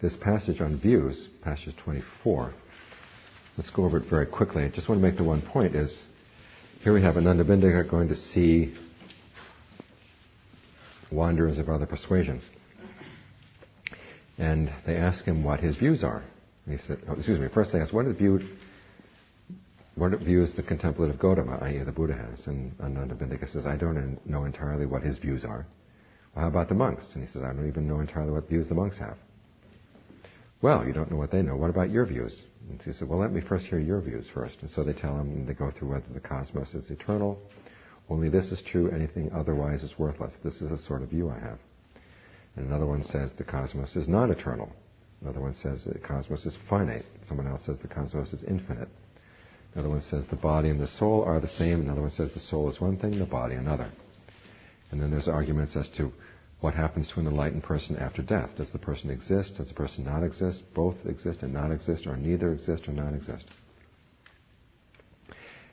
this 0.00 0.16
passage 0.20 0.60
on 0.60 0.78
views, 0.80 1.28
passage 1.42 1.74
24, 1.84 2.52
let's 3.56 3.70
go 3.70 3.84
over 3.84 3.98
it 3.98 4.08
very 4.08 4.26
quickly. 4.26 4.64
I 4.64 4.68
just 4.68 4.88
want 4.88 5.00
to 5.00 5.06
make 5.06 5.16
the 5.16 5.24
one 5.24 5.42
point 5.42 5.74
is 5.74 5.96
here 6.82 6.92
we 6.92 7.02
have 7.02 7.14
Anathapindika 7.14 7.90
going 7.90 8.08
to 8.08 8.14
see 8.14 8.74
wanderers 11.10 11.58
of 11.58 11.68
other 11.68 11.86
persuasions. 11.86 12.42
And 14.38 14.70
they 14.86 14.96
ask 14.96 15.24
him 15.24 15.42
what 15.42 15.60
his 15.60 15.76
views 15.76 16.04
are. 16.04 16.22
And 16.66 16.78
he 16.78 16.86
said, 16.86 16.98
oh, 17.08 17.14
excuse 17.14 17.40
me, 17.40 17.48
first 17.52 17.72
they 17.72 17.80
ask, 17.80 17.92
what 17.92 18.06
view, 18.06 18.40
what 19.94 20.12
views 20.20 20.52
the 20.56 20.62
contemplative 20.62 21.16
Gotama, 21.16 21.62
i.e. 21.62 21.82
the 21.82 21.92
Buddha 21.92 22.14
has? 22.14 22.46
And 22.46 22.76
Anathapindika 22.78 23.50
says, 23.50 23.64
I 23.64 23.76
don't 23.76 24.18
know 24.26 24.44
entirely 24.44 24.84
what 24.84 25.02
his 25.02 25.16
views 25.16 25.44
are. 25.44 25.66
Well, 26.34 26.42
how 26.42 26.48
about 26.48 26.68
the 26.68 26.74
monks? 26.74 27.04
And 27.14 27.24
he 27.26 27.32
says, 27.32 27.42
I 27.42 27.52
don't 27.54 27.66
even 27.66 27.88
know 27.88 28.00
entirely 28.00 28.30
what 28.30 28.48
views 28.48 28.68
the 28.68 28.74
monks 28.74 28.98
have. 28.98 29.16
Well, 30.62 30.86
you 30.86 30.92
don't 30.92 31.10
know 31.10 31.16
what 31.16 31.30
they 31.30 31.42
know. 31.42 31.56
What 31.56 31.70
about 31.70 31.90
your 31.90 32.06
views? 32.06 32.34
And 32.68 32.80
he 32.82 32.92
said, 32.92 33.08
well, 33.08 33.20
let 33.20 33.32
me 33.32 33.40
first 33.40 33.66
hear 33.66 33.78
your 33.78 34.00
views 34.00 34.26
first. 34.32 34.56
And 34.62 34.70
so 34.70 34.82
they 34.82 34.92
tell 34.92 35.16
him, 35.18 35.46
they 35.46 35.52
go 35.52 35.70
through 35.70 35.90
whether 35.90 36.12
the 36.12 36.20
cosmos 36.20 36.74
is 36.74 36.90
eternal. 36.90 37.38
Only 38.08 38.28
this 38.28 38.46
is 38.46 38.62
true, 38.62 38.90
anything 38.90 39.30
otherwise 39.32 39.82
is 39.82 39.98
worthless. 39.98 40.34
This 40.42 40.60
is 40.60 40.70
the 40.70 40.78
sort 40.78 41.02
of 41.02 41.10
view 41.10 41.28
I 41.28 41.38
have. 41.38 41.58
And 42.56 42.66
another 42.66 42.86
one 42.86 43.04
says 43.04 43.32
the 43.36 43.44
cosmos 43.44 43.94
is 43.96 44.08
not 44.08 44.30
eternal. 44.30 44.70
Another 45.22 45.40
one 45.40 45.54
says 45.54 45.84
the 45.84 45.98
cosmos 45.98 46.44
is 46.46 46.56
finite. 46.68 47.04
Someone 47.28 47.46
else 47.46 47.62
says 47.66 47.78
the 47.80 47.88
cosmos 47.88 48.32
is 48.32 48.42
infinite. 48.44 48.88
Another 49.74 49.90
one 49.90 50.02
says 50.02 50.24
the 50.30 50.36
body 50.36 50.70
and 50.70 50.80
the 50.80 50.88
soul 50.88 51.22
are 51.24 51.40
the 51.40 51.48
same. 51.48 51.80
Another 51.80 52.00
one 52.00 52.10
says 52.10 52.30
the 52.32 52.40
soul 52.40 52.70
is 52.70 52.80
one 52.80 52.96
thing, 52.96 53.18
the 53.18 53.26
body 53.26 53.56
another. 53.56 53.90
And 54.90 55.00
then 55.00 55.10
there's 55.10 55.28
arguments 55.28 55.76
as 55.76 55.88
to 55.96 56.12
what 56.66 56.74
happens 56.74 57.06
to 57.06 57.20
an 57.20 57.28
enlightened 57.28 57.62
person 57.62 57.94
after 57.94 58.22
death. 58.22 58.50
Does 58.56 58.72
the 58.72 58.78
person 58.80 59.08
exist? 59.08 59.54
Does 59.56 59.68
the 59.68 59.74
person 59.74 60.02
not 60.02 60.24
exist? 60.24 60.64
Both 60.74 60.96
exist 61.04 61.42
and 61.42 61.54
not 61.54 61.70
exist, 61.70 62.08
or 62.08 62.16
neither 62.16 62.52
exist 62.52 62.88
or 62.88 62.92
not 62.92 63.14
exist? 63.14 63.46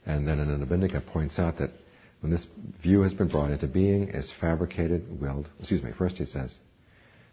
And 0.06 0.24
then 0.24 0.38
Anathapindika 0.38 1.04
points 1.06 1.36
out 1.36 1.58
that 1.58 1.72
when 2.20 2.30
this 2.30 2.46
view 2.80 3.00
has 3.00 3.12
been 3.12 3.26
brought 3.26 3.50
into 3.50 3.66
being, 3.66 4.06
is 4.10 4.30
fabricated, 4.40 5.20
willed, 5.20 5.48
excuse 5.58 5.82
me, 5.82 5.90
first 5.98 6.14
he 6.14 6.26
says, 6.26 6.54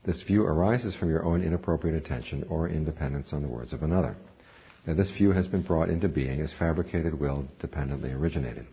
this 0.07 0.23
view 0.23 0.41
arises 0.41 0.95
from 0.95 1.11
your 1.11 1.23
own 1.23 1.43
inappropriate 1.43 1.95
attention 2.03 2.43
or 2.49 2.67
independence 2.67 3.31
on 3.31 3.43
the 3.43 3.47
words 3.47 3.73
of 3.73 3.83
another. 3.83 4.15
Now 4.87 4.95
this 4.95 5.11
view 5.11 5.33
has 5.33 5.45
been 5.45 5.61
brought 5.61 5.91
into 5.91 6.09
being, 6.09 6.39
is 6.39 6.51
fabricated, 6.57 7.13
willed, 7.13 7.47
dependently 7.59 8.11
originated. 8.11 8.65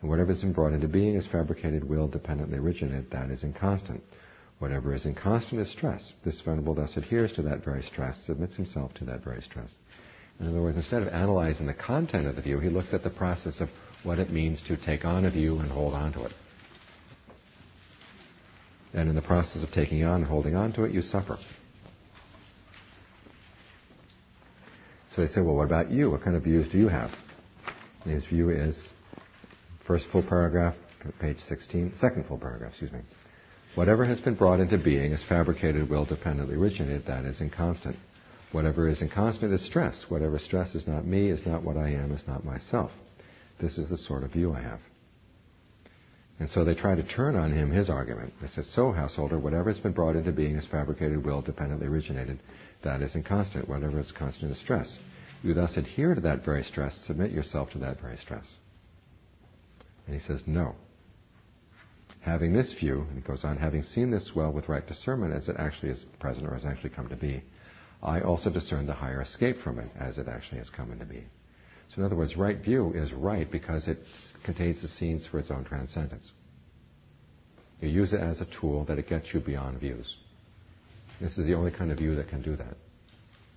And 0.00 0.10
whatever 0.10 0.32
has 0.32 0.42
been 0.42 0.52
brought 0.52 0.72
into 0.72 0.88
being 0.88 1.16
is 1.16 1.26
fabricated, 1.26 1.88
will, 1.88 2.08
dependently 2.08 2.58
originated. 2.58 3.10
That 3.10 3.30
is 3.30 3.42
inconstant. 3.42 4.02
Whatever 4.58 4.94
is 4.94 5.06
inconstant 5.06 5.60
is 5.60 5.70
stress. 5.70 6.12
This 6.24 6.40
venerable 6.40 6.74
thus 6.74 6.96
adheres 6.96 7.32
to 7.32 7.42
that 7.42 7.64
very 7.64 7.82
stress, 7.82 8.20
submits 8.26 8.56
himself 8.56 8.94
to 8.94 9.04
that 9.06 9.24
very 9.24 9.42
stress. 9.42 9.70
In 10.40 10.48
other 10.48 10.60
words, 10.60 10.76
instead 10.76 11.02
of 11.02 11.08
analyzing 11.08 11.66
the 11.66 11.74
content 11.74 12.26
of 12.26 12.36
the 12.36 12.42
view, 12.42 12.60
he 12.60 12.68
looks 12.68 12.92
at 12.92 13.02
the 13.02 13.10
process 13.10 13.60
of 13.60 13.68
what 14.04 14.18
it 14.18 14.32
means 14.32 14.62
to 14.68 14.76
take 14.76 15.04
on 15.04 15.24
a 15.24 15.30
view 15.30 15.58
and 15.58 15.70
hold 15.70 15.94
on 15.94 16.12
to 16.12 16.24
it. 16.24 16.32
And 18.94 19.08
in 19.08 19.16
the 19.16 19.22
process 19.22 19.62
of 19.62 19.70
taking 19.72 20.04
on 20.04 20.22
and 20.22 20.26
holding 20.26 20.54
on 20.54 20.72
to 20.74 20.84
it, 20.84 20.92
you 20.92 21.02
suffer. 21.02 21.38
So 25.14 25.22
they 25.22 25.28
say, 25.28 25.40
well, 25.40 25.56
what 25.56 25.64
about 25.64 25.90
you? 25.90 26.10
What 26.10 26.22
kind 26.22 26.36
of 26.36 26.44
views 26.44 26.68
do 26.68 26.78
you 26.78 26.88
have? 26.88 27.10
And 28.04 28.12
his 28.12 28.24
view 28.24 28.50
is 28.50 28.80
First 29.88 30.04
full 30.12 30.22
paragraph, 30.22 30.74
page 31.18 31.38
16, 31.48 31.94
second 31.98 32.26
full 32.26 32.36
paragraph, 32.36 32.72
excuse 32.72 32.92
me. 32.92 33.00
Whatever 33.74 34.04
has 34.04 34.20
been 34.20 34.34
brought 34.34 34.60
into 34.60 34.76
being 34.76 35.12
is 35.12 35.24
fabricated, 35.26 35.88
will 35.88 36.04
dependently 36.04 36.56
originated, 36.56 37.06
that 37.06 37.24
is 37.24 37.40
inconstant. 37.40 37.96
Whatever 38.52 38.86
is 38.86 39.00
inconstant 39.00 39.50
is 39.54 39.64
stress. 39.64 40.04
Whatever 40.10 40.38
stress 40.38 40.74
is 40.74 40.86
not 40.86 41.06
me, 41.06 41.30
is 41.30 41.46
not 41.46 41.62
what 41.62 41.78
I 41.78 41.88
am, 41.88 42.12
is 42.12 42.22
not 42.28 42.44
myself. 42.44 42.90
This 43.62 43.78
is 43.78 43.88
the 43.88 43.96
sort 43.96 44.24
of 44.24 44.32
view 44.32 44.52
I 44.52 44.60
have. 44.60 44.80
And 46.38 46.50
so 46.50 46.64
they 46.64 46.74
try 46.74 46.94
to 46.94 47.02
turn 47.02 47.34
on 47.34 47.50
him 47.50 47.70
his 47.70 47.88
argument. 47.88 48.34
They 48.42 48.48
said, 48.48 48.66
so, 48.74 48.92
householder, 48.92 49.38
whatever 49.38 49.72
has 49.72 49.80
been 49.80 49.92
brought 49.92 50.16
into 50.16 50.32
being 50.32 50.56
is 50.56 50.66
fabricated, 50.70 51.24
will 51.24 51.40
dependently 51.40 51.86
originated. 51.86 52.40
That 52.84 53.00
is 53.00 53.14
inconstant. 53.14 53.66
Whatever 53.66 54.00
is 54.00 54.12
constant 54.12 54.52
is 54.52 54.60
stress. 54.60 54.92
You 55.42 55.54
thus 55.54 55.78
adhere 55.78 56.14
to 56.14 56.20
that 56.20 56.44
very 56.44 56.64
stress, 56.64 56.94
submit 57.06 57.30
yourself 57.30 57.70
to 57.70 57.78
that 57.78 58.02
very 58.02 58.18
stress. 58.18 58.44
And 60.08 60.18
he 60.18 60.26
says, 60.26 60.40
no. 60.46 60.74
Having 62.22 62.54
this 62.54 62.74
view, 62.80 63.06
and 63.08 63.16
he 63.16 63.20
goes 63.20 63.44
on, 63.44 63.58
having 63.58 63.82
seen 63.82 64.10
this 64.10 64.30
well 64.34 64.50
with 64.50 64.68
right 64.68 64.86
discernment 64.86 65.34
as 65.34 65.48
it 65.48 65.56
actually 65.58 65.90
is 65.90 66.00
present 66.18 66.46
or 66.46 66.54
has 66.54 66.64
actually 66.64 66.90
come 66.90 67.08
to 67.10 67.16
be, 67.16 67.44
I 68.02 68.22
also 68.22 68.48
discern 68.48 68.86
the 68.86 68.94
higher 68.94 69.20
escape 69.20 69.60
from 69.62 69.78
it 69.78 69.90
as 70.00 70.16
it 70.16 70.26
actually 70.26 70.58
has 70.58 70.70
come 70.70 70.92
into 70.92 71.04
being. 71.04 71.28
So 71.90 71.98
in 71.98 72.04
other 72.04 72.16
words, 72.16 72.36
right 72.36 72.58
view 72.58 72.92
is 72.94 73.12
right 73.12 73.50
because 73.50 73.86
it 73.86 73.98
contains 74.44 74.80
the 74.80 74.88
scenes 74.88 75.26
for 75.30 75.38
its 75.38 75.50
own 75.50 75.64
transcendence. 75.64 76.30
You 77.80 77.88
use 77.88 78.14
it 78.14 78.20
as 78.20 78.40
a 78.40 78.46
tool 78.60 78.84
that 78.86 78.98
it 78.98 79.08
gets 79.08 79.34
you 79.34 79.40
beyond 79.40 79.78
views. 79.78 80.16
This 81.20 81.36
is 81.36 81.46
the 81.46 81.54
only 81.54 81.70
kind 81.70 81.92
of 81.92 81.98
view 81.98 82.14
that 82.16 82.28
can 82.28 82.40
do 82.40 82.56
that. 82.56 82.76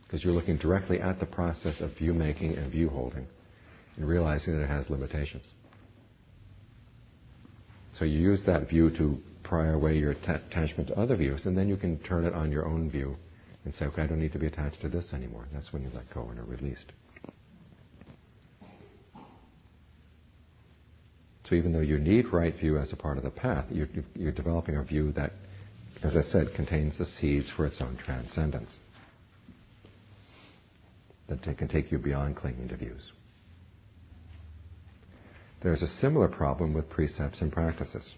Because 0.04 0.24
you're 0.24 0.34
looking 0.34 0.58
directly 0.58 1.00
at 1.00 1.20
the 1.20 1.26
process 1.26 1.80
of 1.80 1.98
view 1.98 2.14
making 2.14 2.58
and 2.58 2.70
view 2.70 2.90
holding 2.90 3.26
and 3.96 4.06
realizing 4.08 4.58
that 4.58 4.64
it 4.64 4.70
has 4.70 4.90
limitations. 4.90 5.46
So 8.02 8.06
you 8.06 8.18
use 8.18 8.42
that 8.48 8.68
view 8.68 8.90
to 8.98 9.20
pry 9.44 9.68
away 9.68 9.96
your 9.96 10.10
attachment 10.10 10.88
to 10.88 11.00
other 11.00 11.16
views, 11.16 11.46
and 11.46 11.56
then 11.56 11.68
you 11.68 11.78
can 11.78 12.00
turn 12.00 12.26
it 12.26 12.34
on 12.34 12.52
your 12.52 12.66
own 12.66 12.90
view 12.90 13.16
and 13.64 13.72
say, 13.76 13.86
okay, 13.86 14.02
I 14.02 14.08
don't 14.08 14.18
need 14.18 14.34
to 14.34 14.40
be 14.40 14.48
attached 14.48 14.82
to 14.82 14.90
this 14.90 15.14
anymore. 15.14 15.46
That's 15.54 15.72
when 15.72 15.84
you 15.84 15.92
let 15.94 16.12
go 16.12 16.28
and 16.30 16.40
are 16.40 16.44
released. 16.44 16.94
So 21.48 21.54
even 21.54 21.74
though 21.74 21.82
you 21.82 22.00
need 22.00 22.34
right 22.34 22.56
view 22.60 22.80
as 22.80 22.92
a 22.92 22.96
part 22.96 23.20
of 23.20 23.24
the 23.24 23.30
path, 23.30 23.66
you're, 23.70 23.88
you're 24.16 24.32
developing 24.32 24.78
a 24.78 24.84
view 24.84 25.12
that, 25.12 25.34
as 26.02 26.18
I 26.18 26.24
said, 26.24 26.56
contains 26.56 26.98
the 26.98 27.06
seeds 27.06 27.52
for 27.56 27.68
its 27.68 27.80
own 27.82 28.00
transcendence. 28.04 28.80
That 31.30 31.44
can 31.44 31.68
take 31.68 31.92
you 31.92 32.00
beyond 32.00 32.36
clinging 32.36 32.70
to 32.70 32.78
views. 32.78 33.12
There's 35.62 35.82
a 35.82 35.88
similar 35.88 36.28
problem 36.28 36.74
with 36.74 36.90
precepts 36.90 37.42
and 37.42 37.52
practices. 37.52 38.16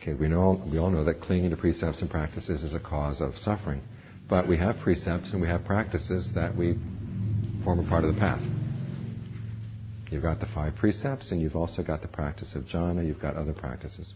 Okay, 0.00 0.14
we 0.14 0.28
know 0.28 0.62
we 0.70 0.78
all 0.78 0.90
know 0.90 1.04
that 1.04 1.20
clinging 1.20 1.50
to 1.50 1.56
precepts 1.56 2.00
and 2.00 2.10
practices 2.10 2.62
is 2.62 2.74
a 2.74 2.80
cause 2.80 3.20
of 3.20 3.36
suffering, 3.38 3.82
but 4.28 4.48
we 4.48 4.56
have 4.56 4.78
precepts 4.80 5.32
and 5.32 5.40
we 5.40 5.48
have 5.48 5.64
practices 5.64 6.32
that 6.34 6.56
we 6.56 6.76
form 7.64 7.84
a 7.84 7.88
part 7.88 8.04
of 8.04 8.14
the 8.14 8.20
path. 8.20 8.42
You've 10.10 10.22
got 10.22 10.40
the 10.40 10.46
five 10.54 10.74
precepts, 10.76 11.30
and 11.30 11.40
you've 11.40 11.56
also 11.56 11.82
got 11.82 12.00
the 12.00 12.08
practice 12.08 12.54
of 12.54 12.64
jhana. 12.64 13.06
You've 13.06 13.20
got 13.20 13.36
other 13.36 13.52
practices. 13.52 14.12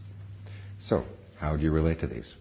So, 0.88 1.04
how 1.38 1.56
do 1.56 1.62
you 1.62 1.70
relate 1.70 2.00
to 2.00 2.06
these? 2.06 2.32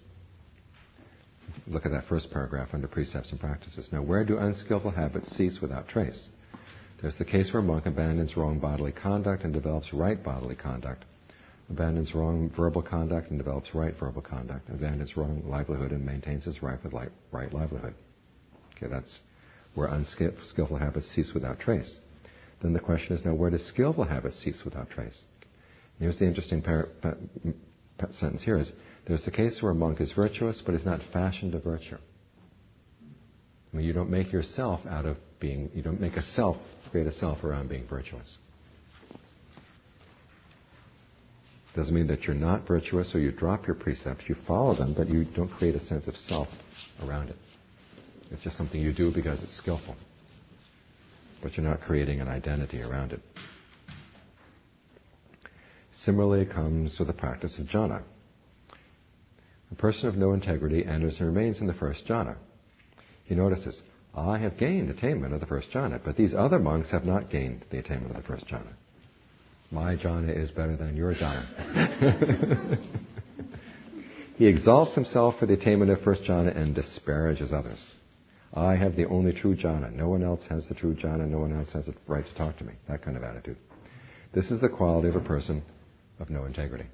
Look 1.67 1.85
at 1.85 1.91
that 1.91 2.07
first 2.07 2.31
paragraph 2.31 2.69
under 2.73 2.87
precepts 2.87 3.29
and 3.31 3.39
practices. 3.39 3.87
Now, 3.91 4.01
where 4.01 4.23
do 4.23 4.37
unskillful 4.37 4.91
habits 4.91 5.35
cease 5.35 5.59
without 5.61 5.89
trace? 5.89 6.29
There's 7.01 7.17
the 7.17 7.25
case 7.25 7.51
where 7.51 7.61
a 7.61 7.65
monk 7.65 7.87
abandons 7.87 8.37
wrong 8.37 8.59
bodily 8.59 8.91
conduct 8.91 9.43
and 9.43 9.53
develops 9.53 9.91
right 9.91 10.21
bodily 10.23 10.55
conduct, 10.55 11.03
abandons 11.69 12.13
wrong 12.13 12.51
verbal 12.55 12.83
conduct 12.83 13.31
and 13.31 13.39
develops 13.39 13.73
right 13.73 13.97
verbal 13.99 14.21
conduct, 14.21 14.69
abandons 14.69 15.17
wrong 15.17 15.41
livelihood 15.47 15.91
and 15.91 16.05
maintains 16.05 16.43
his 16.45 16.61
right, 16.61 16.81
with 16.83 16.93
right 17.31 17.53
livelihood. 17.53 17.95
Okay, 18.77 18.87
that's 18.87 19.19
where 19.73 19.87
unskillful 19.87 20.77
habits 20.77 21.07
cease 21.15 21.31
without 21.33 21.59
trace. 21.59 21.97
Then 22.61 22.73
the 22.73 22.79
question 22.79 23.15
is 23.15 23.25
now, 23.25 23.33
where 23.33 23.49
does 23.49 23.65
skillful 23.65 24.03
habits 24.03 24.39
cease 24.43 24.61
without 24.63 24.89
trace? 24.91 25.19
And 25.97 26.05
here's 26.05 26.19
the 26.19 26.25
interesting 26.25 26.61
par- 26.61 26.89
pa- 27.01 27.15
sentence 28.19 28.43
here 28.43 28.59
is, 28.59 28.71
there's 29.07 29.25
the 29.25 29.31
case 29.31 29.59
where 29.61 29.71
a 29.71 29.75
monk 29.75 29.99
is 30.01 30.11
virtuous 30.11 30.61
but 30.63 30.75
is 30.75 30.85
not 30.85 30.99
fashioned 31.11 31.53
to 31.53 31.59
virtue. 31.59 31.97
I 33.73 33.77
mean, 33.77 33.87
you 33.87 33.93
don't 33.93 34.11
make 34.11 34.31
yourself 34.31 34.81
out 34.87 35.05
of 35.05 35.17
being, 35.41 35.69
you 35.73 35.81
don't 35.81 35.99
make 35.99 36.15
a 36.15 36.23
self 36.23 36.57
create 36.91 37.07
a 37.07 37.11
self 37.13 37.43
around 37.43 37.69
being 37.69 37.87
virtuous. 37.87 38.37
Doesn't 41.73 41.95
mean 41.95 42.07
that 42.07 42.23
you're 42.23 42.35
not 42.35 42.67
virtuous 42.67 43.15
or 43.15 43.19
you 43.19 43.31
drop 43.31 43.65
your 43.65 43.77
precepts. 43.77 44.25
You 44.27 44.35
follow 44.45 44.75
them, 44.75 44.93
but 44.95 45.07
you 45.07 45.23
don't 45.23 45.49
create 45.49 45.73
a 45.73 45.83
sense 45.85 46.05
of 46.05 46.17
self 46.27 46.49
around 47.01 47.29
it. 47.29 47.37
It's 48.29 48.43
just 48.43 48.57
something 48.57 48.81
you 48.81 48.93
do 48.93 49.13
because 49.13 49.41
it's 49.41 49.55
skillful. 49.57 49.95
But 51.41 51.55
you're 51.55 51.65
not 51.65 51.81
creating 51.81 52.19
an 52.19 52.27
identity 52.27 52.81
around 52.81 53.13
it. 53.13 53.21
Similarly, 56.03 56.41
it 56.41 56.51
comes 56.51 56.97
with 56.99 57.07
the 57.07 57.13
practice 57.13 57.57
of 57.57 57.67
jhana. 57.67 58.01
A 59.71 59.75
person 59.75 60.09
of 60.09 60.15
no 60.15 60.33
integrity 60.33 60.85
enters 60.85 61.15
and 61.19 61.27
remains 61.27 61.61
in 61.61 61.67
the 61.67 61.73
first 61.73 62.05
jhana. 62.05 62.35
He 63.23 63.35
notices, 63.35 63.79
I 64.13 64.37
have 64.39 64.57
gained 64.57 64.89
attainment 64.89 65.33
of 65.33 65.39
the 65.39 65.45
first 65.45 65.71
jhana, 65.71 66.01
but 66.03 66.17
these 66.17 66.33
other 66.33 66.59
monks 66.59 66.91
have 66.91 67.05
not 67.05 67.29
gained 67.29 67.65
the 67.71 67.79
attainment 67.79 68.15
of 68.15 68.21
the 68.21 68.27
first 68.27 68.45
jhana. 68.47 68.73
My 69.71 69.95
jhana 69.95 70.37
is 70.37 70.51
better 70.51 70.75
than 70.75 70.97
your 70.97 71.13
jhana. 71.13 72.77
He 74.41 74.47
exalts 74.47 74.95
himself 74.95 75.35
for 75.37 75.45
the 75.45 75.53
attainment 75.53 75.91
of 75.91 76.01
first 76.01 76.23
jhana 76.23 76.57
and 76.57 76.73
disparages 76.73 77.53
others. 77.53 77.77
I 78.55 78.75
have 78.75 78.95
the 78.95 79.05
only 79.05 79.33
true 79.33 79.55
jhana. 79.55 79.93
No 79.93 80.09
one 80.09 80.23
else 80.23 80.41
has 80.49 80.67
the 80.67 80.73
true 80.73 80.95
jhana. 80.95 81.29
No 81.29 81.37
one 81.37 81.55
else 81.55 81.69
has 81.73 81.85
the 81.85 81.93
right 82.07 82.25
to 82.25 82.33
talk 82.33 82.57
to 82.57 82.63
me. 82.63 82.73
That 82.89 83.03
kind 83.03 83.15
of 83.15 83.23
attitude. 83.23 83.57
This 84.33 84.49
is 84.49 84.59
the 84.59 84.67
quality 84.67 85.09
of 85.09 85.15
a 85.15 85.19
person 85.19 85.61
of 86.19 86.31
no 86.31 86.45
integrity. 86.45 86.85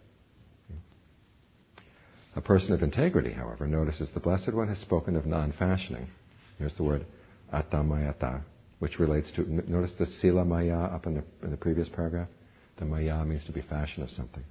A 2.36 2.42
person 2.42 2.74
of 2.74 2.84
integrity, 2.84 3.32
however, 3.32 3.66
notices 3.66 4.10
the 4.14 4.20
Blessed 4.20 4.54
One 4.54 4.68
has 4.68 4.80
spoken 4.80 5.16
of 5.16 5.26
non-fashioning. 5.26 6.10
Here's 6.58 6.76
the 6.76 6.84
word 6.84 7.06
atammayata, 7.54 8.42
which 8.80 9.00
relates 9.00 9.32
to, 9.32 9.44
notice 9.70 9.94
the 9.98 10.06
sila 10.06 10.44
maya 10.44 10.78
up 10.78 11.06
in 11.06 11.16
the, 11.16 11.24
in 11.44 11.52
the 11.52 11.58
previous 11.58 11.88
paragraph? 11.90 12.28
The 12.78 12.86
maya 12.86 13.24
means 13.26 13.46
to 13.46 13.52
be 13.52 13.62
fashion 13.62 14.04
of 14.04 14.10
something. 14.12 14.44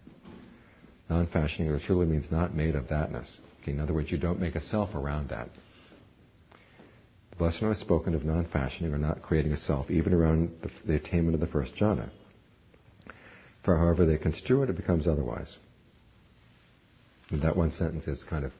Non-fashioning 1.08 1.78
truly 1.86 2.06
means 2.06 2.26
not 2.30 2.54
made 2.54 2.74
of 2.74 2.84
thatness. 2.88 3.28
Okay, 3.62 3.72
in 3.72 3.80
other 3.80 3.94
words, 3.94 4.10
you 4.10 4.18
don't 4.18 4.40
make 4.40 4.56
a 4.56 4.60
self 4.60 4.94
around 4.94 5.28
that. 5.28 5.48
The 7.30 7.36
Blessed 7.36 7.62
One 7.62 7.72
has 7.72 7.80
spoken 7.80 8.14
of 8.14 8.24
non-fashioning 8.24 8.92
or 8.92 8.98
not 8.98 9.22
creating 9.22 9.52
a 9.52 9.56
self, 9.56 9.90
even 9.90 10.12
around 10.12 10.50
the, 10.62 10.70
the 10.86 10.94
attainment 10.94 11.34
of 11.34 11.40
the 11.40 11.46
first 11.46 11.76
jhana. 11.76 12.10
For 13.64 13.76
however 13.76 14.06
they 14.06 14.16
construe 14.16 14.62
it, 14.62 14.70
it 14.70 14.76
becomes 14.76 15.06
otherwise. 15.06 15.56
And 17.30 17.42
that 17.42 17.56
one 17.56 17.72
sentence 17.72 18.06
is 18.06 18.22
kind 18.24 18.44
of 18.44 18.52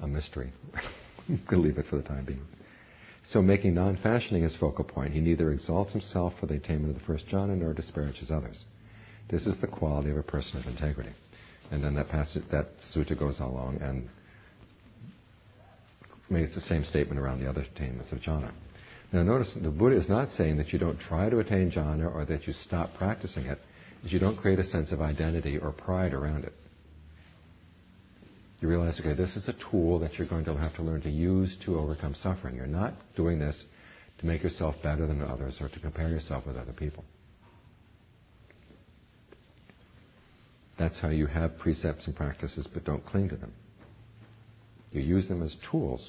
a 0.00 0.08
mystery. 0.08 0.52
Going 1.28 1.46
to 1.50 1.56
leave 1.56 1.78
it 1.78 1.86
for 1.88 1.96
the 1.96 2.02
time 2.02 2.24
being. 2.24 2.42
So 3.30 3.40
making 3.40 3.74
non-fashioning 3.74 4.42
his 4.42 4.54
focal 4.56 4.84
point, 4.84 5.14
he 5.14 5.20
neither 5.20 5.50
exalts 5.50 5.92
himself 5.92 6.34
for 6.38 6.46
the 6.46 6.54
attainment 6.54 6.94
of 6.94 7.00
the 7.00 7.06
first 7.06 7.26
jhana 7.28 7.56
nor 7.56 7.72
disparages 7.72 8.30
others. 8.30 8.64
This 9.30 9.46
is 9.46 9.58
the 9.60 9.66
quality 9.66 10.10
of 10.10 10.18
a 10.18 10.22
person 10.22 10.58
of 10.60 10.66
integrity. 10.66 11.12
And 11.70 11.82
then 11.82 11.94
that 11.94 12.08
passage, 12.08 12.44
that 12.50 12.68
sutta 12.94 13.18
goes 13.18 13.40
along 13.40 13.78
and 13.80 14.08
makes 16.28 16.54
the 16.54 16.60
same 16.60 16.84
statement 16.84 17.18
around 17.18 17.40
the 17.40 17.48
other 17.48 17.62
attainments 17.62 18.12
of 18.12 18.18
jhana. 18.18 18.52
Now 19.12 19.22
notice 19.22 19.50
the 19.54 19.70
Buddha 19.70 19.96
is 19.96 20.08
not 20.08 20.30
saying 20.32 20.58
that 20.58 20.72
you 20.72 20.78
don't 20.78 20.98
try 20.98 21.30
to 21.30 21.38
attain 21.38 21.70
jhana 21.70 22.14
or 22.14 22.26
that 22.26 22.46
you 22.46 22.52
stop 22.64 22.94
practicing 22.98 23.46
it, 23.46 23.58
is 24.04 24.12
you 24.12 24.18
don't 24.18 24.36
create 24.36 24.58
a 24.58 24.64
sense 24.64 24.92
of 24.92 25.00
identity 25.00 25.56
or 25.56 25.72
pride 25.72 26.12
around 26.12 26.44
it 26.44 26.52
you 28.64 28.70
realize, 28.70 28.98
okay, 28.98 29.12
this 29.12 29.36
is 29.36 29.46
a 29.46 29.54
tool 29.70 29.98
that 29.98 30.14
you're 30.14 30.26
going 30.26 30.46
to 30.46 30.56
have 30.56 30.74
to 30.74 30.82
learn 30.82 31.02
to 31.02 31.10
use 31.10 31.54
to 31.66 31.78
overcome 31.78 32.14
suffering. 32.22 32.56
You're 32.56 32.66
not 32.66 32.94
doing 33.14 33.38
this 33.38 33.62
to 34.20 34.26
make 34.26 34.42
yourself 34.42 34.74
better 34.82 35.06
than 35.06 35.20
others 35.20 35.56
or 35.60 35.68
to 35.68 35.80
compare 35.80 36.08
yourself 36.08 36.46
with 36.46 36.56
other 36.56 36.72
people. 36.72 37.04
That's 40.78 40.98
how 40.98 41.10
you 41.10 41.26
have 41.26 41.58
precepts 41.58 42.06
and 42.06 42.16
practices, 42.16 42.66
but 42.72 42.84
don't 42.84 43.04
cling 43.04 43.28
to 43.28 43.36
them. 43.36 43.52
You 44.92 45.02
use 45.02 45.28
them 45.28 45.42
as 45.42 45.54
tools, 45.70 46.08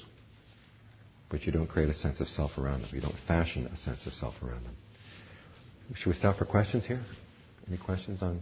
but 1.28 1.42
you 1.42 1.52
don't 1.52 1.66
create 1.66 1.90
a 1.90 1.94
sense 1.94 2.22
of 2.22 2.28
self 2.28 2.56
around 2.56 2.82
them. 2.82 2.90
You 2.94 3.02
don't 3.02 3.18
fashion 3.28 3.66
a 3.66 3.76
sense 3.76 4.06
of 4.06 4.14
self 4.14 4.34
around 4.42 4.64
them. 4.64 4.76
Should 5.94 6.08
we 6.08 6.18
stop 6.18 6.38
for 6.38 6.46
questions 6.46 6.86
here? 6.86 7.04
Any 7.68 7.76
questions 7.76 8.22
on 8.22 8.40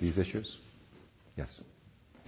these 0.00 0.18
issues? 0.18 0.52
Yes. 1.36 1.48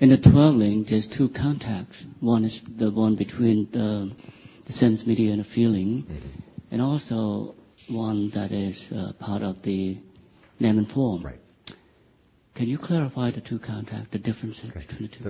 In 0.01 0.09
the 0.09 0.17
12 0.17 0.55
link, 0.55 0.89
there's 0.89 1.07
two 1.07 1.29
contacts. 1.29 1.97
One 2.21 2.45
is 2.45 2.59
the 2.79 2.91
one 2.91 3.17
between 3.17 3.69
the, 3.71 4.11
the 4.67 4.73
sense 4.73 5.07
media 5.07 5.33
and 5.33 5.45
the 5.45 5.49
feeling, 5.55 6.07
mm-hmm. 6.09 6.41
and 6.71 6.81
also 6.81 7.55
one 7.91 8.31
that 8.35 8.51
is 8.51 8.83
uh, 8.97 9.13
part 9.21 9.43
of 9.43 9.61
the 9.63 9.99
name 10.59 10.79
and 10.79 10.89
form. 10.89 11.23
Right. 11.23 11.39
Can 12.55 12.67
you 12.67 12.79
clarify 12.79 13.31
the 13.31 13.43
two 13.43 13.59
contacts, 13.59 14.09
the 14.11 14.19
differences 14.19 14.71
okay. 14.71 14.81
between 14.81 15.11
the 15.11 15.17
two? 15.17 15.25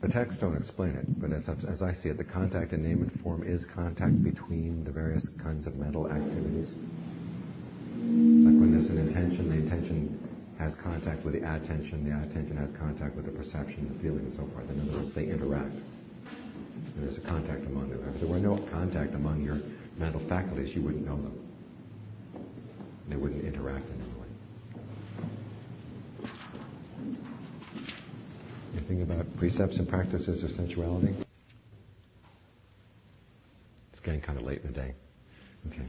The, 0.00 0.06
the 0.06 0.12
texts 0.12 0.40
don't 0.40 0.56
explain 0.56 0.90
it, 0.90 1.20
but 1.20 1.32
as, 1.32 1.48
as 1.68 1.82
I 1.82 1.92
see 1.92 2.08
it, 2.08 2.18
the 2.18 2.24
contact 2.24 2.72
in 2.72 2.84
name 2.84 3.02
and 3.02 3.20
form 3.20 3.42
is 3.42 3.66
contact 3.74 4.22
between 4.22 4.84
the 4.84 4.92
various 4.92 5.28
kinds 5.42 5.66
of 5.66 5.74
mental 5.74 6.08
activities. 6.08 6.68
Like 7.98 8.54
when 8.58 8.70
there's 8.72 8.90
an 8.90 8.98
intention, 8.98 9.50
the 9.50 9.56
intention 9.56 10.29
has 10.60 10.74
contact 10.84 11.24
with 11.24 11.32
the 11.32 11.40
attention, 11.40 12.04
the 12.04 12.12
attention 12.28 12.56
has 12.58 12.70
contact 12.78 13.16
with 13.16 13.24
the 13.24 13.32
perception, 13.32 13.90
the 13.96 14.02
feeling, 14.02 14.26
and 14.26 14.32
so 14.36 14.46
forth. 14.52 14.68
In 14.68 14.78
other 14.78 15.00
words, 15.00 15.14
they 15.14 15.24
interact. 15.24 15.72
And 15.72 17.02
there's 17.02 17.16
a 17.16 17.22
contact 17.22 17.64
among 17.64 17.88
them. 17.88 18.04
If 18.14 18.20
there 18.20 18.28
were 18.28 18.38
no 18.38 18.58
contact 18.70 19.14
among 19.14 19.42
your 19.42 19.58
mental 19.96 20.20
faculties, 20.28 20.76
you 20.76 20.82
wouldn't 20.82 21.06
know 21.06 21.16
them. 21.16 21.32
They 23.08 23.16
wouldn't 23.16 23.42
interact 23.42 23.88
in 23.88 23.94
any 24.02 24.14
way. 24.20 24.28
Anything 28.76 29.02
about 29.02 29.26
precepts 29.38 29.78
and 29.78 29.88
practices 29.88 30.44
of 30.44 30.50
sensuality? 30.50 31.16
It's 33.92 34.00
getting 34.00 34.20
kind 34.20 34.38
of 34.38 34.44
late 34.44 34.60
in 34.60 34.66
the 34.68 34.74
day. 34.74 34.94
Okay. 35.68 35.86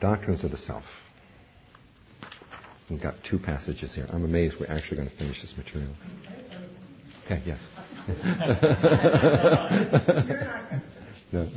Doctrines 0.00 0.42
of 0.44 0.50
the 0.50 0.58
self. 0.58 0.84
We've 2.90 3.00
got 3.00 3.14
two 3.28 3.38
passages 3.38 3.94
here. 3.94 4.06
I'm 4.10 4.24
amazed 4.24 4.56
we're 4.58 4.66
actually 4.66 4.96
going 4.96 5.10
to 5.10 5.16
finish 5.16 5.40
this 5.40 5.54
material. 5.56 5.94
Okay, 7.24 7.40
yes. 7.46 7.60
no. 11.32 11.48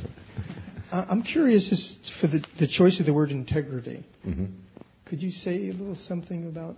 I'm 0.91 1.23
curious 1.23 1.97
for 2.21 2.27
the, 2.27 2.45
the 2.59 2.67
choice 2.67 2.99
of 2.99 3.07
the 3.07 3.13
word 3.13 3.31
integrity. 3.31 4.05
Mm-hmm. 4.27 4.45
Could 5.07 5.23
you 5.23 5.31
say 5.31 5.69
a 5.69 5.73
little 5.73 5.95
something 5.95 6.47
about? 6.47 6.75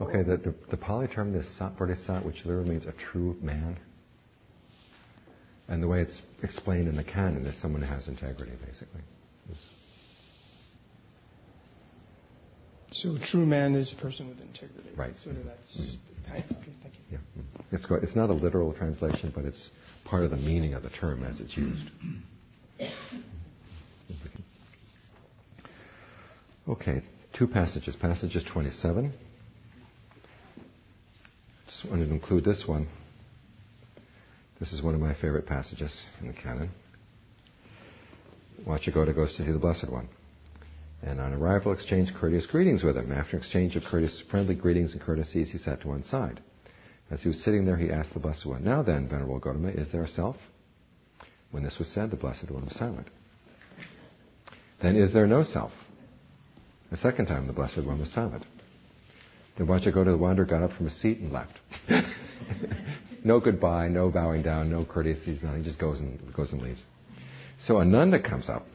Okay, 0.00 0.22
the, 0.22 0.36
the, 0.36 0.54
the 0.70 0.76
Pali 0.76 1.08
term 1.08 1.34
is 1.34 1.46
sappurisa, 1.58 2.24
which 2.24 2.36
literally 2.44 2.70
means 2.70 2.84
a 2.84 2.92
true 2.92 3.36
man. 3.40 3.78
And 5.68 5.82
the 5.82 5.88
way 5.88 6.02
it's 6.02 6.20
explained 6.42 6.88
in 6.88 6.96
the 6.96 7.04
canon 7.04 7.46
is 7.46 7.58
someone 7.62 7.80
who 7.80 7.88
has 7.88 8.08
integrity, 8.08 8.52
basically. 8.66 9.00
It's 9.50 9.60
So 13.04 13.16
a 13.16 13.18
true 13.18 13.44
man 13.44 13.74
is 13.74 13.92
a 13.92 14.00
person 14.00 14.28
with 14.28 14.40
integrity. 14.40 14.88
Right. 14.96 15.12
So 15.22 15.30
that's 15.30 15.76
mm-hmm. 15.78 16.32
okay. 16.32 16.44
Thank 16.48 16.94
you. 17.10 17.18
Yeah. 17.36 17.42
It's 17.70 17.84
it's 18.02 18.16
not 18.16 18.30
a 18.30 18.32
literal 18.32 18.72
translation, 18.72 19.30
but 19.34 19.44
it's 19.44 19.68
part 20.06 20.24
of 20.24 20.30
the 20.30 20.38
meaning 20.38 20.72
of 20.72 20.82
the 20.82 20.88
term 20.88 21.22
as 21.22 21.38
it's 21.38 21.54
used. 21.54 21.90
Okay, 26.66 27.02
two 27.34 27.46
passages. 27.46 27.94
Passages 27.94 28.42
27. 28.50 29.12
Just 31.68 31.90
wanted 31.90 32.06
to 32.06 32.14
include 32.14 32.42
this 32.42 32.64
one. 32.66 32.88
This 34.58 34.72
is 34.72 34.80
one 34.80 34.94
of 34.94 35.00
my 35.00 35.12
favorite 35.12 35.46
passages 35.46 35.94
in 36.22 36.28
the 36.28 36.32
canon. 36.32 36.70
Vacchagotta 38.66 39.14
goes 39.14 39.36
to 39.36 39.42
go 39.42 39.44
to 39.44 39.44
see 39.44 39.52
the 39.52 39.58
Blessed 39.58 39.90
One 39.90 40.08
and 41.06 41.20
on 41.20 41.34
arrival 41.34 41.72
exchanged 41.72 42.14
courteous 42.14 42.46
greetings 42.46 42.82
with 42.82 42.96
him. 42.96 43.12
After 43.12 43.36
exchange 43.36 43.76
of 43.76 43.84
courteous, 43.84 44.22
friendly 44.30 44.54
greetings 44.54 44.92
and 44.92 45.00
courtesies, 45.00 45.50
he 45.50 45.58
sat 45.58 45.80
to 45.82 45.88
one 45.88 46.04
side. 46.04 46.40
As 47.10 47.20
he 47.20 47.28
was 47.28 47.42
sitting 47.42 47.66
there, 47.66 47.76
he 47.76 47.90
asked 47.90 48.14
the 48.14 48.20
Blessed 48.20 48.46
One, 48.46 48.64
Now 48.64 48.82
then, 48.82 49.08
Venerable 49.08 49.40
Gotama, 49.40 49.78
is 49.78 49.92
there 49.92 50.04
a 50.04 50.08
self? 50.08 50.36
When 51.50 51.62
this 51.62 51.78
was 51.78 51.88
said, 51.88 52.10
the 52.10 52.16
Blessed 52.16 52.50
One 52.50 52.64
was 52.64 52.76
silent. 52.76 53.08
Then 54.82 54.96
is 54.96 55.12
there 55.12 55.26
no 55.26 55.44
self? 55.44 55.72
A 56.90 56.96
second 56.96 57.26
time, 57.26 57.46
the 57.46 57.52
Blessed 57.52 57.84
One 57.84 58.00
was 58.00 58.10
silent. 58.12 58.44
Then 59.58 59.66
Vacchagotta 59.66 60.06
the 60.06 60.16
wanderer 60.16 60.46
got 60.46 60.62
up 60.62 60.72
from 60.72 60.86
his 60.86 61.00
seat 61.00 61.18
and 61.18 61.32
left. 61.32 61.60
no 63.24 63.40
goodbye, 63.40 63.88
no 63.88 64.10
bowing 64.10 64.42
down, 64.42 64.70
no 64.70 64.84
courtesies, 64.84 65.42
nothing. 65.42 65.62
He 65.62 65.68
just 65.68 65.78
goes 65.78 66.00
and 66.00 66.34
goes 66.34 66.50
and 66.52 66.62
leaves. 66.62 66.80
So 67.66 67.78
Ananda 67.78 68.20
comes 68.20 68.48
up 68.48 68.66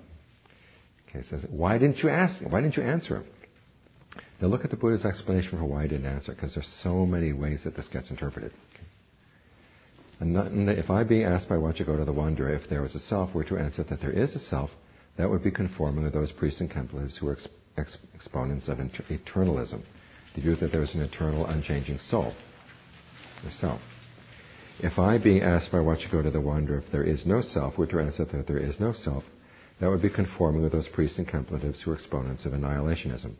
Okay, 1.09 1.25
says, 1.29 1.45
why 1.49 1.77
didn't 1.77 2.03
you 2.03 2.09
ask? 2.09 2.39
Him? 2.39 2.51
Why 2.51 2.61
didn't 2.61 2.77
you 2.77 2.83
answer 2.83 3.17
him? 3.17 3.25
Now 4.41 4.47
look 4.47 4.63
at 4.63 4.69
the 4.69 4.77
Buddha's 4.77 5.05
explanation 5.05 5.57
for 5.57 5.65
why 5.65 5.83
he 5.83 5.89
didn't 5.89 6.05
answer, 6.05 6.33
because 6.33 6.53
there's 6.53 6.69
so 6.83 7.05
many 7.05 7.33
ways 7.33 7.61
that 7.63 7.75
this 7.75 7.87
gets 7.87 8.09
interpreted. 8.09 8.53
And, 10.19 10.33
not, 10.33 10.47
and 10.47 10.69
if 10.69 10.89
I 10.89 11.03
being 11.03 11.23
asked 11.23 11.49
by 11.49 11.55
Vacchagotta 11.55 12.05
the 12.05 12.13
Wanderer 12.13 12.53
if 12.53 12.69
there 12.69 12.81
was 12.81 12.93
a 12.95 12.99
self 12.99 13.33
were 13.33 13.43
to 13.45 13.57
answer 13.57 13.83
that 13.83 14.01
there 14.01 14.11
is 14.11 14.35
a 14.35 14.39
self, 14.39 14.69
that 15.17 15.29
would 15.29 15.43
be 15.43 15.51
conforming 15.51 16.03
with 16.03 16.13
those 16.13 16.31
priests 16.31 16.59
and 16.59 16.69
contemplatives 16.69 17.17
who 17.17 17.27
are 17.27 17.33
ex- 17.33 17.47
ex- 17.77 17.97
exponents 18.15 18.67
of 18.67 18.79
inter- 18.79 19.03
eternalism, 19.09 19.81
the 20.35 20.41
view 20.41 20.55
that 20.57 20.71
there 20.71 20.83
is 20.83 20.93
an 20.93 21.01
eternal, 21.01 21.45
unchanging 21.45 21.99
soul, 22.09 22.33
or 23.45 23.51
self. 23.59 23.81
If 24.79 24.97
I, 24.97 25.17
being 25.17 25.41
asked 25.41 25.71
by 25.71 25.79
Vacchagotta 25.79 26.31
the 26.31 26.39
Wanderer 26.39 26.79
if 26.79 26.91
there 26.91 27.03
is 27.03 27.25
no 27.25 27.41
self, 27.41 27.77
were 27.77 27.87
to 27.87 27.99
answer 27.99 28.25
that 28.25 28.47
there 28.47 28.57
is 28.57 28.79
no 28.79 28.93
self, 28.93 29.23
that 29.79 29.89
would 29.89 30.01
be 30.01 30.09
conforming 30.09 30.61
with 30.61 30.71
those 30.71 30.87
priests 30.89 31.17
and 31.17 31.27
contemplatives 31.27 31.81
who 31.81 31.91
are 31.91 31.95
exponents 31.95 32.45
of 32.45 32.53
annihilationism, 32.53 33.33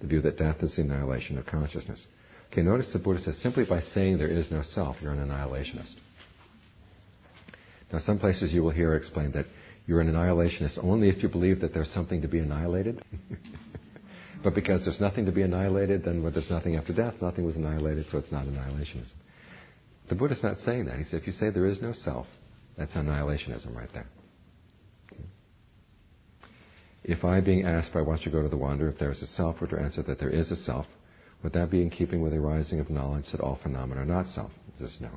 the 0.00 0.06
view 0.06 0.20
that 0.22 0.38
death 0.38 0.62
is 0.62 0.76
the 0.76 0.82
annihilation 0.82 1.38
of 1.38 1.46
consciousness. 1.46 2.04
Okay, 2.50 2.62
notice 2.62 2.92
the 2.92 2.98
Buddha 2.98 3.22
says 3.22 3.38
simply 3.38 3.64
by 3.64 3.80
saying 3.80 4.18
there 4.18 4.28
is 4.28 4.50
no 4.50 4.62
self, 4.62 4.96
you're 5.00 5.12
an 5.12 5.26
annihilationist. 5.26 5.94
Now, 7.92 7.98
some 7.98 8.18
places 8.18 8.52
you 8.52 8.62
will 8.62 8.70
hear 8.70 8.94
explained 8.94 9.34
that 9.34 9.46
you're 9.86 10.00
an 10.00 10.10
annihilationist 10.10 10.82
only 10.82 11.08
if 11.08 11.22
you 11.22 11.28
believe 11.28 11.60
that 11.60 11.74
there's 11.74 11.90
something 11.92 12.22
to 12.22 12.28
be 12.28 12.38
annihilated. 12.38 13.02
But 14.42 14.54
because 14.54 14.84
there's 14.84 15.00
nothing 15.00 15.26
to 15.26 15.32
be 15.32 15.42
annihilated, 15.42 16.04
then 16.04 16.22
when 16.22 16.32
there's 16.32 16.50
nothing 16.50 16.76
after 16.76 16.92
death, 16.92 17.14
nothing 17.20 17.44
was 17.44 17.56
annihilated, 17.56 18.06
so 18.10 18.18
it's 18.18 18.32
not 18.32 18.46
annihilationism. 18.46 19.12
The 20.08 20.14
Buddha's 20.14 20.42
not 20.42 20.58
saying 20.64 20.86
that. 20.86 20.98
He 20.98 21.04
said, 21.04 21.20
if 21.20 21.26
you 21.26 21.32
say 21.32 21.50
there 21.50 21.66
is 21.66 21.80
no 21.80 21.92
self, 21.92 22.26
that's 22.76 22.92
annihilationism 22.92 23.74
right 23.74 23.88
there. 23.92 24.06
If 27.04 27.24
I, 27.24 27.40
being 27.40 27.64
asked 27.64 27.92
by 27.92 28.02
to 28.02 28.48
the 28.48 28.56
Wanderer 28.56 28.88
if 28.88 28.98
there 28.98 29.10
is 29.10 29.22
a 29.22 29.26
self, 29.26 29.60
were 29.60 29.66
to 29.68 29.78
answer 29.78 30.02
that 30.02 30.20
there 30.20 30.30
is 30.30 30.50
a 30.50 30.56
self, 30.56 30.86
would 31.42 31.52
that 31.54 31.70
be 31.70 31.82
in 31.82 31.90
keeping 31.90 32.22
with 32.22 32.32
the 32.32 32.38
arising 32.38 32.78
of 32.78 32.90
knowledge 32.90 33.26
that 33.32 33.40
all 33.40 33.58
phenomena 33.60 34.02
are 34.02 34.06
not 34.06 34.28
self? 34.28 34.52
This 34.80 34.96
no. 35.00 35.10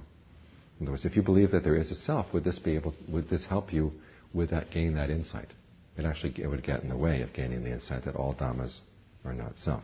In 0.79 0.87
other 0.87 0.91
words, 0.91 1.05
if 1.05 1.15
you 1.15 1.21
believe 1.21 1.51
that 1.51 1.63
there 1.63 1.75
is 1.75 1.91
a 1.91 1.95
self, 1.95 2.33
would 2.33 2.43
this 2.43 2.59
be 2.59 2.75
able, 2.75 2.93
would 3.07 3.29
this 3.29 3.45
help 3.45 3.71
you 3.71 3.91
with 4.33 4.49
that 4.49 4.71
gain 4.71 4.95
that 4.95 5.09
insight? 5.09 5.49
It 5.97 6.05
actually 6.05 6.33
it 6.37 6.47
would 6.47 6.63
get 6.63 6.81
in 6.81 6.89
the 6.89 6.97
way 6.97 7.21
of 7.21 7.33
gaining 7.33 7.63
the 7.63 7.71
insight 7.71 8.03
that 8.05 8.15
all 8.15 8.33
dhammas 8.33 8.79
are 9.23 9.33
not 9.33 9.53
self. 9.63 9.83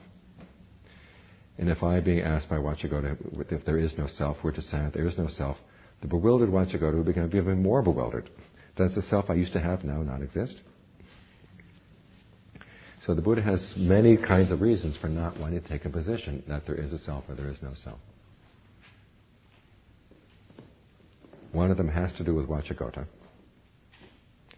And 1.57 1.69
if 1.69 1.83
I, 1.83 1.99
being 1.99 2.21
asked 2.21 2.49
by 2.49 2.57
Vacchagotta 2.57 3.51
if 3.51 3.63
there 3.65 3.77
is 3.77 3.93
no 3.97 4.07
self, 4.07 4.43
were 4.43 4.51
to 4.51 4.61
say 4.61 4.79
that 4.79 4.93
there 4.93 5.07
is 5.07 5.17
no 5.17 5.27
self, 5.27 5.57
the 6.01 6.07
bewildered 6.07 6.49
Vacchagotta 6.49 6.95
would 6.95 7.05
become 7.05 7.29
even 7.33 7.61
more 7.61 7.83
bewildered. 7.83 8.29
Does 8.75 8.95
the 8.95 9.03
self 9.03 9.29
I 9.29 9.35
used 9.35 9.53
to 9.53 9.61
have 9.61 9.83
now 9.83 10.01
not 10.01 10.21
exist? 10.21 10.55
So 13.05 13.15
the 13.15 13.21
Buddha 13.21 13.41
has 13.41 13.73
many 13.75 14.15
kinds 14.15 14.51
of 14.51 14.61
reasons 14.61 14.95
for 14.97 15.07
not 15.07 15.37
wanting 15.39 15.61
to 15.61 15.67
take 15.67 15.85
a 15.85 15.89
position 15.89 16.43
that 16.47 16.65
there 16.67 16.75
is 16.75 16.93
a 16.93 16.99
self 16.99 17.23
or 17.27 17.35
there 17.35 17.49
is 17.49 17.57
no 17.61 17.73
self. 17.83 17.99
One 21.51 21.71
of 21.71 21.77
them 21.77 21.89
has 21.89 22.13
to 22.13 22.23
do 22.23 22.35
with 22.35 22.47
Vacchagotta. 22.47 23.05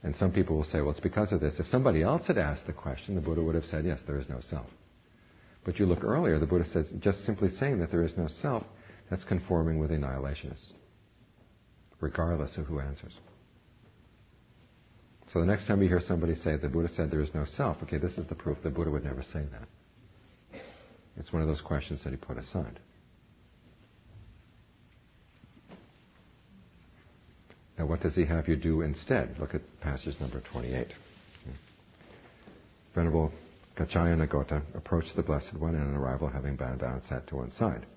And 0.03 0.15
some 0.17 0.31
people 0.31 0.57
will 0.57 0.65
say, 0.65 0.81
well, 0.81 0.91
it's 0.91 0.99
because 0.99 1.31
of 1.31 1.39
this. 1.39 1.55
If 1.57 1.67
somebody 1.67 2.03
else 2.03 2.27
had 2.27 2.37
asked 2.37 2.67
the 2.67 2.73
question, 2.73 3.15
the 3.15 3.21
Buddha 3.21 3.41
would 3.41 3.55
have 3.55 3.65
said, 3.65 3.85
yes, 3.85 4.01
there 4.05 4.19
is 4.19 4.27
no 4.27 4.41
self. 4.49 4.67
But 5.63 5.79
you 5.79 5.85
look 5.85 6.03
earlier, 6.03 6.37
the 6.39 6.45
Buddha 6.45 6.69
says, 6.71 6.87
just 6.99 7.25
simply 7.25 7.49
saying 7.57 7.79
that 7.79 7.89
there 7.89 8.03
is 8.03 8.11
no 8.17 8.27
self, 8.41 8.63
that's 9.09 9.23
conforming 9.23 9.79
with 9.79 9.91
annihilationists, 9.91 10.71
regardless 12.01 12.57
of 12.57 12.65
who 12.65 12.79
answers. 12.79 13.13
So 15.33 15.39
the 15.39 15.47
next 15.47 15.65
time 15.65 15.81
you 15.81 15.87
hear 15.87 16.01
somebody 16.07 16.35
say 16.35 16.57
the 16.57 16.69
Buddha 16.69 16.89
said 16.95 17.09
there 17.09 17.23
is 17.23 17.33
no 17.33 17.45
self, 17.57 17.77
okay, 17.81 17.97
this 17.97 18.13
is 18.19 18.27
the 18.27 18.35
proof 18.35 18.59
the 18.61 18.69
Buddha 18.69 18.91
would 18.91 19.03
never 19.03 19.23
say 19.23 19.41
that. 19.51 20.61
It's 21.17 21.33
one 21.33 21.41
of 21.41 21.47
those 21.47 21.61
questions 21.61 22.01
that 22.03 22.11
he 22.11 22.17
put 22.17 22.37
aside. 22.37 22.79
Now, 27.79 27.87
what 27.87 28.01
does 28.01 28.13
he 28.13 28.25
have 28.25 28.47
you 28.47 28.55
do 28.55 28.81
instead? 28.81 29.35
Look 29.39 29.55
at 29.55 29.61
passage 29.81 30.15
number 30.19 30.39
28. 30.51 30.87
Venerable 32.93 33.31
Kaccayana 33.75 34.29
Gotta 34.29 34.61
approached 34.75 35.15
the 35.15 35.23
Blessed 35.23 35.57
One 35.57 35.73
and 35.73 35.83
on 35.83 35.95
arrival, 35.95 36.29
having 36.29 36.55
bowed 36.55 36.79
down, 36.79 37.01
sat 37.09 37.25
to 37.29 37.37
one 37.37 37.49
side. 37.49 37.87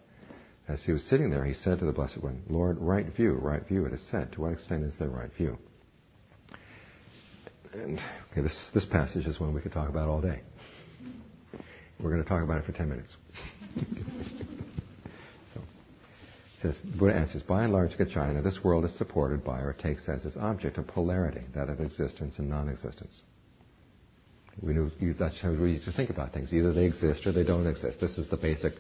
As 0.69 0.83
he 0.85 0.93
was 0.93 1.05
sitting 1.05 1.29
there, 1.29 1.45
he 1.45 1.53
said 1.53 1.81
to 1.81 1.85
the 1.85 1.93
Blessed 1.93 2.23
One, 2.23 2.43
Lord, 2.49 2.79
right 2.81 3.15
view, 3.15 3.35
right 3.35 3.67
view, 3.69 3.85
it 3.85 3.93
is 3.93 4.03
said. 4.11 4.33
To 4.33 4.41
what 4.41 4.53
extent 4.53 4.85
is 4.85 4.95
there 4.99 5.11
right 5.11 5.31
view? 5.37 5.59
And 7.83 8.01
okay, 8.33 8.41
this, 8.41 8.57
this 8.73 8.87
passage 8.87 9.27
is 9.27 9.39
one 9.39 9.53
we 9.53 9.61
could 9.61 9.73
talk 9.73 9.89
about 9.89 10.09
all 10.09 10.21
day. 10.21 10.41
We're 12.01 12.11
going 12.11 12.23
to 12.23 12.29
talk 12.29 12.43
about 12.43 12.59
it 12.59 12.65
for 12.65 12.73
10 12.73 12.89
minutes. 12.89 13.11
so, 15.55 15.61
it 15.61 16.63
says, 16.63 16.75
the 16.85 16.97
Buddha 16.97 17.15
answers, 17.15 17.43
by 17.43 17.65
and 17.65 17.73
large, 17.73 17.93
Kaccayana, 17.93 18.43
this 18.43 18.59
world 18.65 18.85
is 18.85 18.97
supported 18.97 19.45
by 19.45 19.61
or 19.61 19.73
takes 19.75 20.09
as 20.09 20.25
its 20.25 20.37
object 20.37 20.79
a 20.79 20.83
polarity, 20.83 21.43
that 21.55 21.69
of 21.69 21.81
existence 21.81 22.37
and 22.39 22.49
non-existence. 22.49 23.23
We 24.63 24.73
knew, 24.73 24.91
that's 25.19 25.39
how 25.41 25.51
we 25.51 25.73
used 25.73 25.85
to 25.85 25.93
think 25.93 26.09
about 26.09 26.33
things. 26.33 26.53
Either 26.55 26.73
they 26.73 26.87
exist 26.87 27.27
or 27.27 27.33
they 27.33 27.45
don't 27.45 27.67
exist. 27.67 28.01
This 28.01 28.17
is 28.17 28.29
the 28.31 28.39
basic 28.39 28.73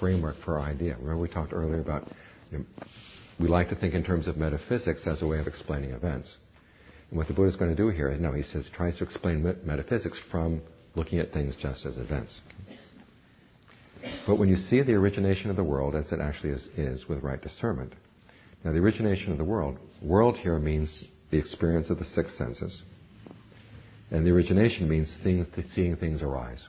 framework 0.00 0.36
for 0.44 0.58
our 0.58 0.68
idea. 0.68 0.96
Remember 0.96 1.18
we 1.18 1.28
talked 1.28 1.52
earlier 1.52 1.80
about, 1.80 2.08
you 2.50 2.58
know, 2.58 2.64
we 3.38 3.46
like 3.46 3.68
to 3.68 3.76
think 3.76 3.94
in 3.94 4.02
terms 4.02 4.26
of 4.26 4.36
metaphysics 4.36 5.06
as 5.06 5.22
a 5.22 5.26
way 5.26 5.38
of 5.38 5.46
explaining 5.46 5.90
events. 5.90 6.28
And 7.10 7.18
what 7.18 7.26
the 7.26 7.34
Buddha 7.34 7.50
is 7.50 7.56
going 7.56 7.74
to 7.74 7.76
do 7.76 7.88
here 7.88 8.16
no, 8.18 8.32
he 8.32 8.42
says, 8.42 8.68
tries 8.74 8.96
to 8.98 9.04
explain 9.04 9.42
metaphysics 9.64 10.18
from 10.30 10.62
looking 10.94 11.18
at 11.18 11.32
things 11.32 11.54
just 11.60 11.84
as 11.84 11.96
events. 11.96 12.40
But 14.26 14.36
when 14.36 14.48
you 14.48 14.56
see 14.56 14.82
the 14.82 14.94
origination 14.94 15.50
of 15.50 15.56
the 15.56 15.64
world 15.64 15.94
as 15.94 16.10
it 16.12 16.20
actually 16.20 16.50
is, 16.50 16.68
is 16.76 17.08
with 17.08 17.22
right 17.22 17.40
discernment, 17.40 17.94
now 18.64 18.72
the 18.72 18.78
origination 18.78 19.32
of 19.32 19.38
the 19.38 19.44
world, 19.44 19.78
world 20.00 20.36
here 20.38 20.58
means 20.58 21.04
the 21.30 21.38
experience 21.38 21.90
of 21.90 21.98
the 21.98 22.04
six 22.04 22.36
senses, 22.36 22.82
and 24.10 24.26
the 24.26 24.30
origination 24.30 24.88
means 24.88 25.12
things, 25.22 25.46
seeing 25.74 25.96
things 25.96 26.22
arise. 26.22 26.62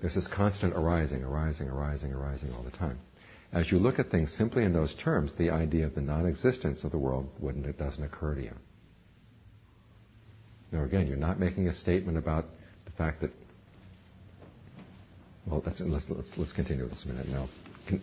There's 0.00 0.14
this 0.14 0.26
constant 0.26 0.74
arising, 0.74 1.22
arising, 1.22 1.68
arising, 1.68 2.12
arising 2.12 2.52
all 2.52 2.64
the 2.64 2.76
time. 2.76 2.98
As 3.52 3.70
you 3.70 3.78
look 3.78 3.98
at 3.98 4.10
things 4.10 4.34
simply 4.36 4.64
in 4.64 4.72
those 4.72 4.94
terms, 4.94 5.32
the 5.38 5.50
idea 5.50 5.86
of 5.86 5.94
the 5.94 6.00
non-existence 6.00 6.82
of 6.84 6.90
the 6.90 6.98
world 6.98 7.28
wouldn't, 7.38 7.66
it 7.66 7.78
doesn't 7.78 8.02
occur 8.02 8.34
to 8.34 8.42
you. 8.42 8.54
Now, 10.72 10.84
again, 10.84 11.06
you're 11.06 11.16
not 11.16 11.38
making 11.38 11.68
a 11.68 11.74
statement 11.74 12.18
about 12.18 12.46
the 12.86 12.90
fact 12.92 13.20
that. 13.20 13.30
Well, 15.46 15.62
let's, 15.64 15.80
let's, 15.80 16.30
let's, 16.36 16.52
continue 16.52 16.88
this 16.88 17.02
a 17.04 17.08
minute, 17.08 17.26
and 17.26 17.36
I'll, 17.36 17.50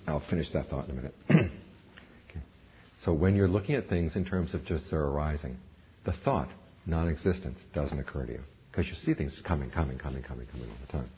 I'll 0.07 0.29
finish 0.29 0.51
that 0.53 0.69
thought 0.69 0.85
in 0.85 0.91
a 0.91 0.93
minute. 0.93 1.15
okay. 1.31 2.41
So, 3.03 3.13
when 3.13 3.35
you're 3.35 3.47
looking 3.47 3.75
at 3.75 3.89
things 3.89 4.15
in 4.15 4.23
terms 4.23 4.53
of 4.53 4.65
just 4.65 4.89
their 4.91 5.01
arising, 5.01 5.57
the 6.05 6.13
thought, 6.23 6.49
non 6.85 7.07
existence, 7.07 7.57
doesn't 7.73 7.97
occur 7.97 8.25
to 8.25 8.33
you. 8.33 8.41
Because 8.71 8.87
you 8.87 8.95
see 9.03 9.13
things 9.15 9.39
coming, 9.45 9.71
coming, 9.71 9.97
coming, 9.97 10.21
coming, 10.21 10.45
coming 10.47 10.69
all 10.69 10.77
the 10.85 10.91
time. 10.91 11.09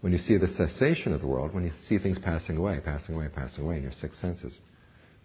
When 0.00 0.12
you 0.12 0.18
see 0.18 0.36
the 0.36 0.48
cessation 0.48 1.12
of 1.12 1.20
the 1.20 1.26
world, 1.26 1.54
when 1.54 1.64
you 1.64 1.72
see 1.88 1.98
things 1.98 2.18
passing 2.18 2.56
away, 2.56 2.80
passing 2.84 3.16
away, 3.16 3.28
passing 3.34 3.64
away 3.64 3.78
in 3.78 3.82
your 3.82 3.92
six 4.00 4.16
senses, 4.20 4.56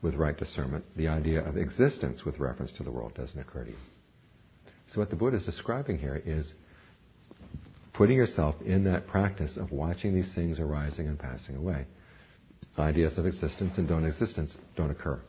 with 0.01 0.15
right 0.15 0.35
discernment, 0.35 0.83
the 0.95 1.07
idea 1.07 1.41
of 1.47 1.57
existence 1.57 2.25
with 2.25 2.39
reference 2.39 2.71
to 2.77 2.83
the 2.83 2.89
world 2.89 3.13
doesn't 3.13 3.37
occur 3.37 3.65
to 3.65 3.69
you. 3.69 3.77
So 4.93 4.99
what 4.99 5.09
the 5.09 5.15
Buddha 5.15 5.37
is 5.37 5.45
describing 5.45 5.97
here 5.97 6.21
is 6.25 6.53
putting 7.93 8.17
yourself 8.17 8.55
in 8.65 8.83
that 8.85 9.07
practice 9.07 9.55
of 9.55 9.71
watching 9.71 10.13
these 10.13 10.33
things 10.35 10.59
arising 10.59 11.07
and 11.07 11.17
passing 11.17 11.55
away. 11.55 11.85
Ideas 12.77 13.17
of 13.17 13.25
existence 13.25 13.77
and 13.77 13.87
don't 13.87 14.05
existence 14.05 14.51
don't 14.75 14.91
occur. 14.91 15.21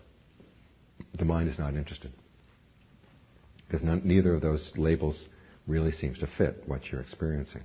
The 1.19 1.25
mind 1.25 1.49
is 1.49 1.59
not 1.59 1.75
interested. 1.75 2.13
Because 3.67 3.85
none, 3.85 4.03
neither 4.05 4.35
of 4.35 4.43
those 4.43 4.71
labels 4.77 5.17
really 5.67 5.93
seems 5.93 6.19
to 6.19 6.29
fit 6.39 6.63
what 6.67 6.81
you're 6.91 7.01
experiencing. 7.01 7.63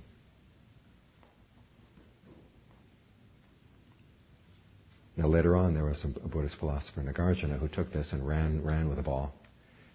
Now 5.16 5.26
later 5.26 5.56
on, 5.56 5.74
there 5.74 5.84
was 5.84 5.98
a 6.04 6.28
Buddhist 6.28 6.56
philosopher, 6.60 7.02
Nagarjuna, 7.02 7.58
who 7.58 7.66
took 7.66 7.92
this 7.92 8.06
and 8.12 8.26
ran 8.26 8.62
ran 8.62 8.88
with 8.88 9.00
a 9.00 9.02
ball, 9.02 9.34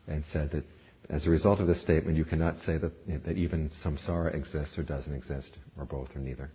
and 0.08 0.24
said 0.34 0.52
that 0.52 0.66
as 1.10 1.28
a 1.28 1.30
result 1.30 1.60
of 1.60 1.68
this 1.68 1.82
statement, 1.82 2.18
you 2.18 2.26
cannot 2.26 2.56
say 2.66 2.78
that, 2.78 2.92
that 3.26 3.38
even 3.38 3.70
samsara 3.84 4.34
exists 4.34 4.78
or 4.78 4.84
doesn't 4.84 5.14
exist, 5.14 5.52
or 5.78 5.86
both 5.86 6.10
or 6.16 6.20
neither. 6.20 6.50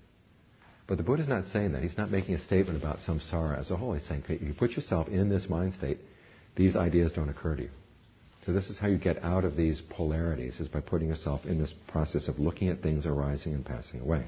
But 0.87 0.97
the 0.97 1.05
Buddha 1.05 1.23
is 1.23 1.29
not 1.29 1.45
saying 1.53 1.73
that. 1.73 1.83
He's 1.83 1.99
not 1.99 2.11
making 2.11 2.35
a 2.35 2.45
statement 2.45 2.81
about 2.81 2.99
samsara 3.07 3.59
as 3.59 3.71
a 3.71 3.77
whole. 3.77 3.93
He's 3.93 4.07
saying, 4.07 4.25
if 4.29 4.41
you 4.41 4.55
put 4.55 4.71
yourself 4.71 5.09
in 5.09 5.29
this 5.29 5.49
mind 5.49 5.75
state, 5.75 5.99
these 6.57 6.77
ideas 6.77 7.13
don't 7.13 7.29
occur 7.29 7.57
to 7.57 7.63
you. 7.65 7.71
So 8.47 8.53
this 8.53 8.71
is 8.71 8.79
how 8.79 8.87
you 8.87 8.97
get 8.97 9.23
out 9.23 9.45
of 9.45 9.57
these 9.57 9.83
polarities, 9.91 10.59
is 10.61 10.69
by 10.69 10.81
putting 10.81 11.09
yourself 11.09 11.45
in 11.45 11.59
this 11.59 11.75
process 11.89 12.29
of 12.29 12.39
looking 12.39 12.71
at 12.71 12.81
things 12.81 13.05
arising 13.05 13.53
and 13.53 13.65
passing 13.65 14.01
away. 14.01 14.27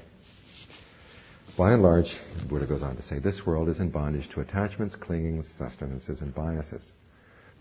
By 1.57 1.73
and 1.73 1.81
large, 1.81 2.05
the 2.39 2.45
Buddha 2.45 2.67
goes 2.67 2.83
on 2.83 2.95
to 2.95 3.01
say, 3.03 3.17
this 3.17 3.41
world 3.45 3.67
is 3.67 3.79
in 3.79 3.89
bondage 3.89 4.29
to 4.33 4.41
attachments, 4.41 4.95
clingings, 4.95 5.49
sustenances, 5.57 6.21
and 6.21 6.33
biases. 6.35 6.91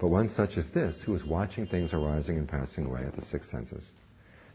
But 0.00 0.11
one 0.11 0.30
such 0.30 0.57
as 0.57 0.71
this, 0.71 0.97
who 1.04 1.14
is 1.14 1.25
watching 1.25 1.66
things 1.66 1.92
arising 1.92 2.38
and 2.38 2.49
passing 2.49 2.87
away 2.87 3.04
at 3.04 3.14
the 3.14 3.23
six 3.26 3.50
senses, 3.50 3.87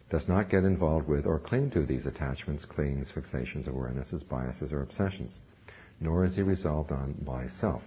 does 0.09 0.27
not 0.27 0.49
get 0.49 0.63
involved 0.63 1.07
with 1.07 1.27
or 1.27 1.39
cling 1.39 1.69
to 1.71 1.85
these 1.85 2.07
attachments, 2.07 2.65
clingings, 2.65 3.11
fixations, 3.15 3.67
awarenesses, 3.67 4.27
biases, 4.27 4.73
or 4.73 4.81
obsessions, 4.81 5.39
nor 5.99 6.25
is 6.25 6.35
he 6.35 6.41
resolved 6.41 6.91
on 6.91 7.13
by 7.21 7.47
self. 7.59 7.83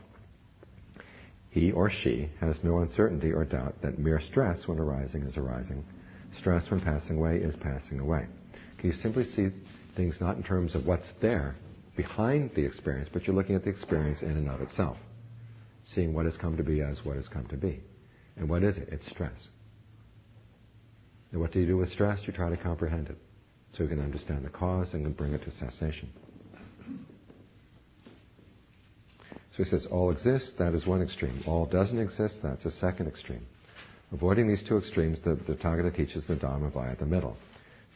He 1.50 1.72
or 1.72 1.90
she 1.90 2.30
has 2.40 2.62
no 2.62 2.78
uncertainty 2.78 3.32
or 3.32 3.44
doubt 3.44 3.82
that 3.82 3.98
mere 3.98 4.20
stress 4.20 4.68
when 4.68 4.78
arising 4.78 5.22
is 5.22 5.36
arising, 5.36 5.84
stress 6.38 6.70
when 6.70 6.80
passing 6.80 7.16
away 7.16 7.38
is 7.38 7.56
passing 7.56 7.98
away. 7.98 8.26
You 8.82 8.92
simply 8.92 9.24
see 9.24 9.48
things 9.96 10.20
not 10.20 10.36
in 10.36 10.44
terms 10.44 10.76
of 10.76 10.86
what's 10.86 11.10
there 11.20 11.56
behind 11.96 12.52
the 12.54 12.64
experience, 12.64 13.08
but 13.12 13.26
you're 13.26 13.34
looking 13.34 13.56
at 13.56 13.64
the 13.64 13.70
experience 13.70 14.22
in 14.22 14.30
and 14.30 14.48
of 14.48 14.60
itself 14.60 14.96
seeing 15.94 16.12
what 16.12 16.24
has 16.24 16.36
come 16.36 16.56
to 16.56 16.62
be 16.62 16.80
as 16.80 16.98
what 17.04 17.16
has 17.16 17.28
come 17.28 17.46
to 17.46 17.56
be. 17.56 17.80
And 18.36 18.48
what 18.48 18.62
is 18.62 18.76
it? 18.76 18.88
It's 18.90 19.06
stress. 19.08 19.32
And 21.32 21.40
what 21.40 21.52
do 21.52 21.60
you 21.60 21.66
do 21.66 21.76
with 21.76 21.90
stress? 21.90 22.20
You 22.24 22.32
try 22.32 22.50
to 22.50 22.56
comprehend 22.56 23.08
it 23.08 23.18
so 23.76 23.82
you 23.82 23.88
can 23.88 24.00
understand 24.00 24.44
the 24.44 24.50
cause 24.50 24.92
and 24.92 25.04
then 25.04 25.12
bring 25.12 25.34
it 25.34 25.42
to 25.44 25.50
cessation. 25.58 26.10
So 29.56 29.64
he 29.64 29.70
says, 29.70 29.86
all 29.90 30.10
exists, 30.12 30.52
that 30.58 30.72
is 30.72 30.86
one 30.86 31.02
extreme. 31.02 31.42
All 31.46 31.66
doesn't 31.66 31.98
exist, 31.98 32.36
that's 32.42 32.64
a 32.64 32.70
second 32.70 33.08
extreme. 33.08 33.44
Avoiding 34.12 34.48
these 34.48 34.62
two 34.66 34.78
extremes, 34.78 35.18
the, 35.24 35.34
the 35.46 35.54
Tathagata 35.54 35.94
teaches 35.94 36.24
the 36.26 36.36
Dharma 36.36 36.70
via 36.70 36.96
the 36.96 37.04
middle. 37.04 37.36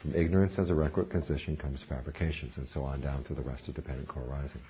From 0.03 0.15
ignorance 0.15 0.55
as 0.59 0.69
a 0.69 0.75
requisite 0.75 1.13
condition 1.13 1.57
comes 1.57 1.81
fabrications, 1.89 2.55
and 2.57 2.69
so 2.69 2.83
on 2.83 3.01
down 3.01 3.23
through 3.23 3.37
the 3.37 3.43
rest 3.43 3.69
of 3.69 3.75
dependent 3.75 4.09
co-arising. 4.09 4.61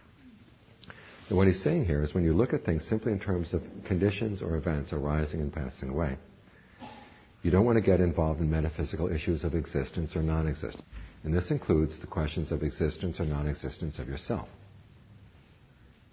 And 1.29 1.39
what 1.39 1.47
he's 1.47 1.63
saying 1.63 1.87
here 1.87 2.03
is 2.03 2.15
when 2.15 2.25
you 2.25 2.35
look 2.35 2.53
at 2.53 2.65
things 2.65 2.83
simply 2.89 3.13
in 3.13 3.21
terms 3.21 3.53
of 3.55 3.63
conditions 3.87 4.43
or 4.43 4.57
events 4.57 4.93
arising 4.93 5.41
and 5.41 5.53
passing 5.53 5.89
away, 5.89 6.17
you 7.43 7.51
don't 7.51 7.65
want 7.65 7.77
to 7.77 7.83
get 7.83 8.01
involved 8.01 8.41
in 8.41 8.51
metaphysical 8.51 9.09
issues 9.11 9.43
of 9.45 9.55
existence 9.55 10.15
or 10.15 10.23
non 10.23 10.47
existence. 10.47 10.83
And 11.25 11.35
this 11.35 11.51
includes 11.51 11.93
the 12.01 12.07
questions 12.07 12.51
of 12.53 12.63
existence 12.63 13.19
or 13.21 13.25
non 13.25 13.49
existence 13.49 13.99
of 13.99 14.09
yourself. 14.09 14.49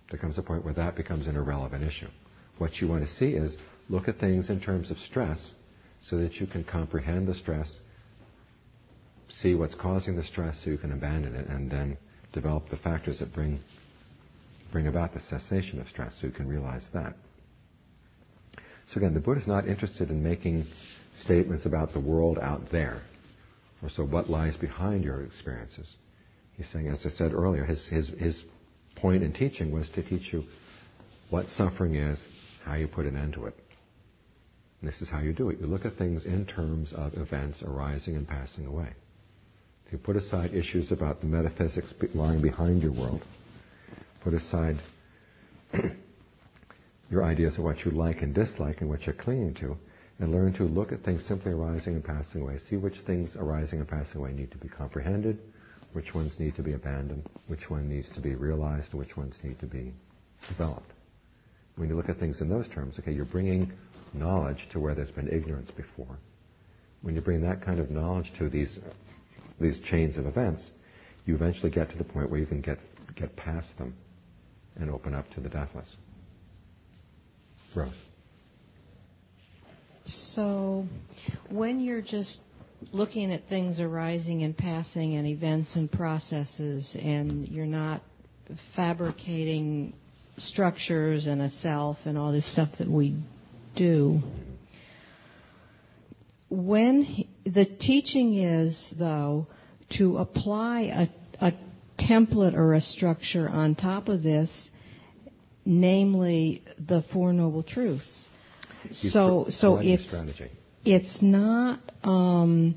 There 0.10 0.20
comes 0.20 0.38
a 0.38 0.42
point 0.42 0.66
where 0.66 0.74
that 0.74 0.96
becomes 0.96 1.28
an 1.28 1.36
irrelevant 1.36 1.84
issue. 1.84 2.10
What 2.58 2.82
you 2.82 2.88
want 2.88 3.08
to 3.08 3.16
see 3.16 3.32
is 3.32 3.54
look 3.90 4.08
at 4.08 4.20
things 4.20 4.50
in 4.50 4.60
terms 4.60 4.92
of 4.92 4.98
stress 5.08 5.54
so 6.02 6.18
that 6.18 6.36
you 6.36 6.48
can 6.48 6.64
comprehend 6.64 7.28
the 7.28 7.36
stress, 7.36 7.72
see 9.30 9.54
what's 9.54 9.76
causing 9.76 10.16
the 10.16 10.24
stress 10.24 10.60
so 10.64 10.72
you 10.72 10.78
can 10.78 10.92
abandon 10.92 11.36
it, 11.36 11.48
and 11.48 11.70
then 11.70 11.98
develop 12.34 12.70
the 12.70 12.78
factors 12.78 13.20
that 13.20 13.34
bring, 13.34 13.60
bring 14.72 14.88
about 14.88 15.14
the 15.14 15.20
cessation 15.20 15.80
of 15.80 15.88
stress 15.90 16.14
so 16.20 16.28
you 16.28 16.34
can 16.34 16.48
realize 16.48 16.84
that. 16.94 17.16
So 18.94 18.98
again, 18.98 19.14
the 19.14 19.20
Buddha 19.20 19.42
is 19.42 19.48
not 19.48 19.68
interested 19.68 20.10
in 20.10 20.24
making 20.24 20.66
statements 21.24 21.66
about 21.66 21.94
the 21.94 22.00
world 22.00 22.40
out 22.40 22.72
there, 22.72 23.02
or 23.84 23.90
so 23.90 24.04
what 24.04 24.30
lies 24.30 24.58
behind 24.58 25.04
your 25.04 25.22
experiences. 25.24 25.94
He's 26.58 26.68
saying, 26.74 26.88
as 26.88 27.06
I 27.06 27.10
said 27.10 27.34
earlier, 27.34 27.66
his, 27.66 27.86
his, 27.88 28.08
his 28.18 28.44
point 28.96 29.24
in 29.24 29.32
teaching 29.32 29.72
was 29.72 29.90
to 29.92 30.04
teach 30.04 30.34
you 30.34 30.44
what 31.30 31.48
suffering 31.50 31.96
is, 31.96 32.20
how 32.66 32.76
you 32.76 32.88
put 32.88 33.06
an 33.06 33.16
end 33.16 33.34
to 33.34 33.46
it. 33.46 33.56
And 34.82 34.90
this 34.90 35.02
is 35.02 35.10
how 35.10 35.20
you 35.20 35.34
do 35.34 35.50
it. 35.50 35.60
You 35.60 35.68
look 35.68 35.86
at 35.86 35.98
things 35.98 36.26
in 36.26 36.46
terms 36.46 36.92
of 36.94 37.14
events 37.14 37.62
arising 37.64 38.16
and 38.16 38.28
passing 38.28 38.66
away. 38.66 38.90
So 39.86 39.92
you 39.94 39.98
put 40.00 40.16
aside 40.16 40.54
issues 40.54 40.92
about 40.92 41.22
the 41.22 41.28
metaphysics 41.28 41.94
lying 42.14 42.42
behind 42.42 42.82
your 42.82 42.92
world. 42.92 43.24
Put 44.24 44.34
aside 44.34 44.80
your 47.10 47.24
ideas 47.24 47.58
of 47.58 47.64
what 47.64 47.86
you 47.86 47.92
like 47.92 48.22
and 48.22 48.34
dislike 48.34 48.82
and 48.82 48.90
what 48.90 49.06
you're 49.06 49.16
clinging 49.16 49.54
to, 49.56 49.78
and 50.20 50.32
learn 50.32 50.54
to 50.54 50.64
look 50.64 50.92
at 50.92 51.04
things 51.04 51.24
simply 51.26 51.54
arising 51.54 51.96
and 51.96 52.04
passing 52.04 52.42
away. 52.42 52.60
See 52.70 52.76
which 52.76 52.96
things 53.06 53.36
arising 53.38 53.80
and 53.80 53.88
passing 53.88 54.18
away 54.18 54.34
need 54.34 54.52
to 54.52 54.58
be 54.58 54.68
comprehended, 54.68 55.40
which 55.94 56.14
ones 56.14 56.38
need 56.40 56.56
to 56.56 56.62
be 56.62 56.74
abandoned, 56.74 57.30
which 57.48 57.70
one 57.70 57.88
needs 57.88 58.10
to 58.12 58.20
be 58.20 58.36
realized, 58.36 58.94
which 58.94 59.16
ones 59.16 59.40
need 59.44 59.60
to 59.60 59.66
be 59.66 59.94
developed. 60.50 60.92
When 61.78 61.88
you 61.88 61.96
look 61.96 62.10
at 62.10 62.18
things 62.20 62.42
in 62.42 62.50
those 62.50 62.68
terms, 62.68 63.00
okay, 63.00 63.14
you're 63.14 63.24
bringing 63.24 63.72
knowledge 64.14 64.68
to 64.74 64.80
where 64.80 64.94
there's 64.94 65.12
been 65.12 65.30
ignorance 65.30 65.72
before. 65.72 66.18
When 67.02 67.16
you 67.16 67.22
bring 67.22 67.42
that 67.44 67.64
kind 67.64 67.80
of 67.80 67.90
knowledge 67.90 68.34
to 68.38 68.50
these 68.50 68.78
these 69.62 69.80
chains 69.80 70.18
of 70.18 70.26
events, 70.26 70.70
you 71.26 71.36
eventually 71.36 71.70
get 71.70 71.90
to 71.92 71.98
the 71.98 72.04
point 72.04 72.30
where 72.30 72.40
you 72.40 72.46
can 72.46 72.60
get 72.62 72.80
get 73.16 73.34
past 73.38 73.68
them 73.78 73.94
and 74.76 74.90
open 74.90 75.14
up 75.14 75.30
to 75.32 75.40
the 75.42 75.50
deathless. 75.50 75.88
Rose. 77.76 77.94
So, 80.06 80.86
when 81.50 81.80
you're 81.80 82.02
just 82.02 82.40
looking 82.92 83.32
at 83.32 83.48
things 83.48 83.80
arising 83.80 84.44
and 84.44 84.58
passing 84.58 85.16
and 85.16 85.28
events 85.28 85.76
and 85.76 85.92
processes, 85.92 86.96
and 87.00 87.48
you're 87.48 87.66
not 87.66 88.02
fabricating 88.76 89.94
structures 90.38 91.28
and 91.28 91.42
a 91.42 91.50
self 91.50 91.98
and 92.06 92.18
all 92.18 92.32
this 92.32 92.52
stuff 92.52 92.70
that 92.80 92.90
we 92.90 93.16
do. 93.76 94.20
When 96.50 97.04
he, 97.04 97.30
the 97.46 97.66
teaching 97.66 98.40
is, 98.40 98.94
though, 98.98 99.48
to 99.98 100.18
apply 100.18 101.10
a, 101.42 101.46
a 101.46 101.54
template 102.00 102.54
or 102.54 102.74
a 102.74 102.82
structure 102.82 103.50
on 103.50 103.76
top 103.76 104.08
of 104.08 104.24
this, 104.24 104.70
namely 105.66 106.64
the 106.80 107.04
Four 107.14 107.34
Noble 107.34 107.64
Truths. 107.64 108.28
So, 109.12 109.48
so 109.50 109.78
it's 109.78 110.08
strategy. 110.08 110.50
it's 110.86 111.22
not 111.22 111.82
um, 112.04 112.76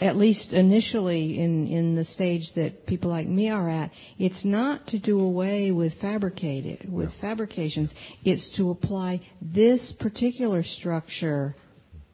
at 0.00 0.16
least 0.16 0.52
initially 0.52 1.38
in, 1.38 1.66
in 1.66 1.96
the 1.96 2.04
stage 2.04 2.52
that 2.54 2.86
people 2.86 3.10
like 3.10 3.26
me 3.26 3.50
are 3.50 3.68
at, 3.68 3.90
it's 4.18 4.44
not 4.44 4.86
to 4.88 4.98
do 4.98 5.20
away 5.20 5.70
with 5.70 5.94
fabricated 6.00 6.90
with 6.90 7.08
No. 7.08 7.14
fabrications. 7.20 7.92
It's 8.24 8.56
to 8.56 8.70
apply 8.70 9.20
this 9.40 9.92
particular 9.98 10.62
structure 10.62 11.56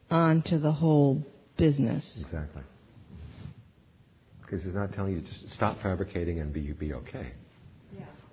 onto 0.09 0.59
the 0.59 0.71
whole 0.71 1.23
business. 1.57 2.19
Exactly. 2.23 2.63
Because 4.51 4.65
he's 4.65 4.75
not 4.75 4.91
telling 4.91 5.13
you 5.13 5.21
to 5.21 5.55
stop 5.55 5.81
fabricating 5.81 6.41
and 6.41 6.51
be 6.51 6.73
be 6.73 6.93
okay. 6.93 7.31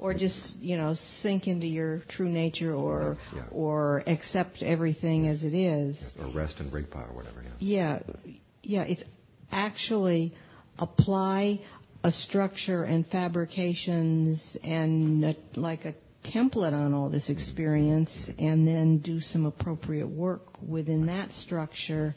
Or 0.00 0.14
just, 0.14 0.56
you 0.58 0.76
know, 0.76 0.94
sink 1.22 1.48
into 1.48 1.66
your 1.66 2.02
true 2.08 2.28
nature 2.28 2.72
or 2.72 3.18
Yeah. 3.34 3.42
or 3.50 4.04
accept 4.06 4.62
everything 4.62 5.26
as 5.26 5.42
it 5.42 5.54
is. 5.54 6.00
Or 6.20 6.28
rest 6.28 6.60
in 6.60 6.70
Rigpa 6.70 7.10
or 7.10 7.14
whatever. 7.14 7.42
Yeah. 7.42 7.98
Yeah, 8.24 8.26
yeah. 8.62 8.82
It's 8.82 9.02
actually 9.50 10.34
apply 10.78 11.60
a 12.04 12.12
structure 12.12 12.84
and 12.84 13.04
fabrications 13.08 14.56
and 14.62 15.24
a, 15.24 15.36
like 15.56 15.84
a 15.84 15.94
template 16.24 16.72
on 16.72 16.94
all 16.94 17.10
this 17.10 17.28
experience, 17.28 18.10
mm-hmm. 18.30 18.44
and 18.44 18.66
then 18.68 18.98
do 18.98 19.20
some 19.20 19.46
appropriate 19.46 20.08
work 20.08 20.42
within 20.62 21.06
that 21.06 21.32
structure, 21.32 22.14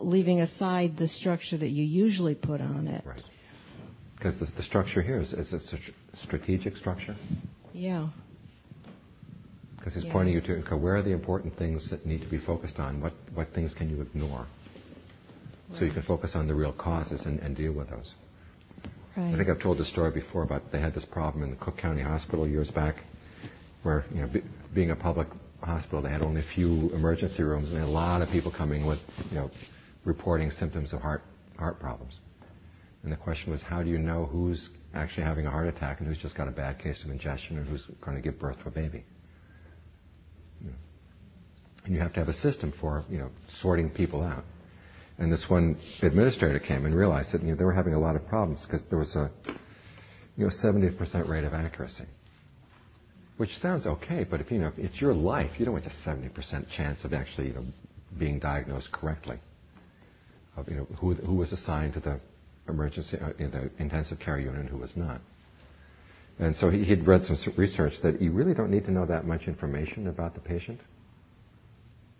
leaving 0.00 0.40
aside 0.40 0.96
the 0.96 1.08
structure 1.08 1.56
that 1.56 1.70
you 1.70 1.84
usually 1.84 2.34
put 2.34 2.60
on 2.60 2.86
it. 2.88 3.04
Right. 3.04 3.22
Because 4.16 4.38
the, 4.38 4.46
the 4.56 4.62
structure 4.62 5.00
here 5.02 5.20
is, 5.20 5.32
is 5.32 5.52
a 5.52 5.60
str- 5.60 5.76
strategic 6.24 6.76
structure. 6.76 7.16
Yeah. 7.72 8.08
Because 9.76 9.94
he's 9.94 10.04
Yeah. 10.04 10.12
pointing 10.12 10.34
you 10.34 10.40
to 10.42 10.58
okay, 10.58 10.74
where 10.74 10.96
are 10.96 11.02
the 11.02 11.12
important 11.12 11.56
things 11.56 11.88
that 11.90 12.04
need 12.04 12.20
to 12.22 12.28
be 12.28 12.38
focused 12.38 12.78
on? 12.78 13.00
What 13.00 13.12
what 13.34 13.48
things 13.54 13.72
can 13.74 13.88
you 13.88 14.02
ignore? 14.02 14.46
So 15.78 15.84
you 15.84 15.92
can 15.92 16.02
focus 16.02 16.32
on 16.34 16.46
the 16.48 16.54
real 16.54 16.72
causes 16.72 17.20
and, 17.26 17.38
and 17.40 17.54
deal 17.54 17.72
with 17.72 17.90
those. 17.90 18.14
Right. 19.16 19.34
I 19.34 19.36
think 19.36 19.50
I've 19.50 19.60
told 19.60 19.78
this 19.78 19.88
story 19.90 20.10
before 20.10 20.42
about 20.42 20.72
they 20.72 20.80
had 20.80 20.94
this 20.94 21.04
problem 21.04 21.44
in 21.44 21.50
the 21.50 21.56
Cook 21.56 21.76
County 21.76 22.02
Hospital 22.02 22.48
years 22.48 22.70
back, 22.70 22.96
where 23.82 24.04
you 24.12 24.22
know, 24.22 24.28
be, 24.28 24.42
being 24.74 24.92
a 24.92 24.96
public 24.96 25.28
hospital, 25.60 26.00
they 26.00 26.08
had 26.10 26.22
only 26.22 26.40
a 26.40 26.54
few 26.54 26.90
emergency 26.94 27.42
rooms, 27.42 27.68
and 27.68 27.76
they 27.76 27.80
had 27.80 27.88
a 27.88 27.90
lot 27.90 28.22
of 28.22 28.28
people 28.30 28.52
coming 28.56 28.86
with, 28.86 28.98
you 29.30 29.36
know, 29.36 29.50
reporting 30.04 30.50
symptoms 30.50 30.92
of 30.92 31.00
heart 31.00 31.22
heart 31.58 31.80
problems. 31.80 32.14
And 33.02 33.12
the 33.12 33.16
question 33.16 33.50
was, 33.50 33.60
how 33.62 33.82
do 33.82 33.90
you 33.90 33.98
know 33.98 34.26
who's 34.26 34.68
actually 34.94 35.24
having 35.24 35.46
a 35.46 35.50
heart 35.50 35.68
attack 35.68 36.00
and 36.00 36.08
who's 36.08 36.18
just 36.18 36.36
got 36.36 36.48
a 36.48 36.52
bad 36.52 36.78
case 36.78 37.02
of 37.04 37.10
ingestion 37.10 37.58
and 37.58 37.68
who's 37.68 37.84
going 38.04 38.16
to 38.16 38.22
give 38.22 38.38
birth 38.38 38.58
to 38.62 38.68
a 38.68 38.70
baby? 38.70 39.04
You. 40.62 40.72
And 41.84 41.94
you 41.94 42.00
have 42.00 42.12
to 42.14 42.20
have 42.20 42.28
a 42.28 42.34
system 42.34 42.72
for, 42.80 43.04
you 43.08 43.18
know, 43.18 43.30
sorting 43.60 43.90
people 43.90 44.22
out. 44.22 44.44
And 45.18 45.32
this 45.32 45.44
one 45.48 45.78
administrator 46.02 46.60
came 46.60 46.86
and 46.86 46.94
realized 46.94 47.32
that 47.32 47.42
you 47.42 47.48
know, 47.48 47.56
they 47.56 47.64
were 47.64 47.72
having 47.72 47.94
a 47.94 47.98
lot 47.98 48.14
of 48.14 48.26
problems 48.26 48.60
because 48.64 48.86
there 48.88 48.98
was 48.98 49.14
a 49.16 49.30
you 50.36 50.44
know 50.44 50.50
70% 50.64 51.28
rate 51.28 51.42
of 51.42 51.52
accuracy, 51.52 52.04
which 53.36 53.50
sounds 53.60 53.84
okay, 53.84 54.24
but 54.24 54.40
if 54.40 54.52
you 54.52 54.58
know 54.58 54.68
if 54.68 54.78
it's 54.78 55.00
your 55.00 55.12
life, 55.12 55.50
you 55.58 55.64
don't 55.64 55.74
want 55.74 55.86
a 55.86 56.08
70% 56.08 56.66
chance 56.76 57.04
of 57.04 57.12
actually 57.12 57.48
you 57.48 57.54
know 57.54 57.64
being 58.16 58.38
diagnosed 58.38 58.92
correctly. 58.92 59.40
Of 60.58 60.68
you 60.68 60.76
know 60.76 60.86
who 61.00 61.14
who 61.14 61.34
was 61.34 61.52
assigned 61.52 61.94
to 61.94 62.00
the 62.00 62.18
emergency 62.68 63.16
uh, 63.18 63.30
in 63.38 63.50
the 63.50 63.70
intensive 63.78 64.18
care 64.18 64.38
unit 64.38 64.60
and 64.60 64.68
who 64.68 64.78
was 64.78 64.90
not. 64.96 65.20
And 66.40 66.56
so 66.56 66.70
he, 66.70 66.84
he'd 66.84 67.06
read 67.06 67.24
some 67.24 67.36
research 67.56 67.94
that 68.02 68.20
you 68.20 68.32
really 68.32 68.54
don't 68.54 68.70
need 68.70 68.84
to 68.86 68.90
know 68.90 69.06
that 69.06 69.26
much 69.26 69.42
information 69.46 70.08
about 70.08 70.34
the 70.34 70.40
patient. 70.40 70.80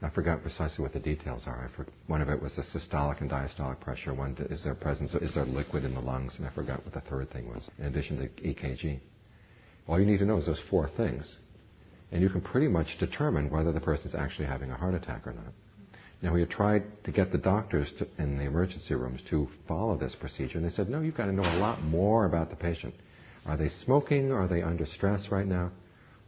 I 0.02 0.10
forgot 0.10 0.42
precisely 0.42 0.82
what 0.82 0.92
the 0.92 1.00
details 1.00 1.42
are. 1.46 1.70
For, 1.74 1.86
one 2.06 2.22
of 2.22 2.28
it 2.28 2.40
was 2.40 2.54
the 2.54 2.62
systolic 2.62 3.20
and 3.20 3.30
diastolic 3.30 3.80
pressure. 3.80 4.14
One 4.14 4.36
is 4.50 4.62
there 4.62 4.74
presence, 4.74 5.12
is 5.14 5.34
there 5.34 5.44
liquid 5.44 5.84
in 5.84 5.94
the 5.94 6.00
lungs, 6.00 6.34
and 6.38 6.46
I 6.46 6.50
forgot 6.50 6.84
what 6.84 6.94
the 6.94 7.00
third 7.08 7.30
thing 7.32 7.48
was. 7.48 7.64
In 7.78 7.86
addition 7.86 8.18
to 8.18 8.28
EKG, 8.28 9.00
all 9.88 9.98
you 9.98 10.06
need 10.06 10.18
to 10.18 10.26
know 10.26 10.38
is 10.38 10.46
those 10.46 10.60
four 10.70 10.88
things, 10.96 11.26
and 12.12 12.22
you 12.22 12.28
can 12.28 12.40
pretty 12.40 12.68
much 12.68 12.98
determine 13.00 13.50
whether 13.50 13.72
the 13.72 13.80
person's 13.80 14.14
actually 14.14 14.46
having 14.46 14.70
a 14.70 14.76
heart 14.76 14.94
attack 14.94 15.26
or 15.26 15.32
not. 15.32 15.52
Now 16.20 16.32
we 16.32 16.40
had 16.40 16.50
tried 16.50 17.04
to 17.04 17.12
get 17.12 17.30
the 17.30 17.38
doctors 17.38 17.88
to, 17.98 18.08
in 18.18 18.38
the 18.38 18.44
emergency 18.44 18.94
rooms 18.94 19.20
to 19.30 19.48
follow 19.68 19.96
this 19.96 20.14
procedure, 20.16 20.58
and 20.58 20.66
they 20.66 20.74
said, 20.74 20.88
"No, 20.88 21.00
you've 21.00 21.16
got 21.16 21.26
to 21.26 21.32
know 21.32 21.42
a 21.42 21.58
lot 21.58 21.82
more 21.84 22.24
about 22.24 22.50
the 22.50 22.56
patient. 22.56 22.94
Are 23.46 23.56
they 23.56 23.68
smoking? 23.84 24.32
Are 24.32 24.48
they 24.48 24.62
under 24.62 24.86
stress 24.86 25.30
right 25.30 25.46
now? 25.46 25.70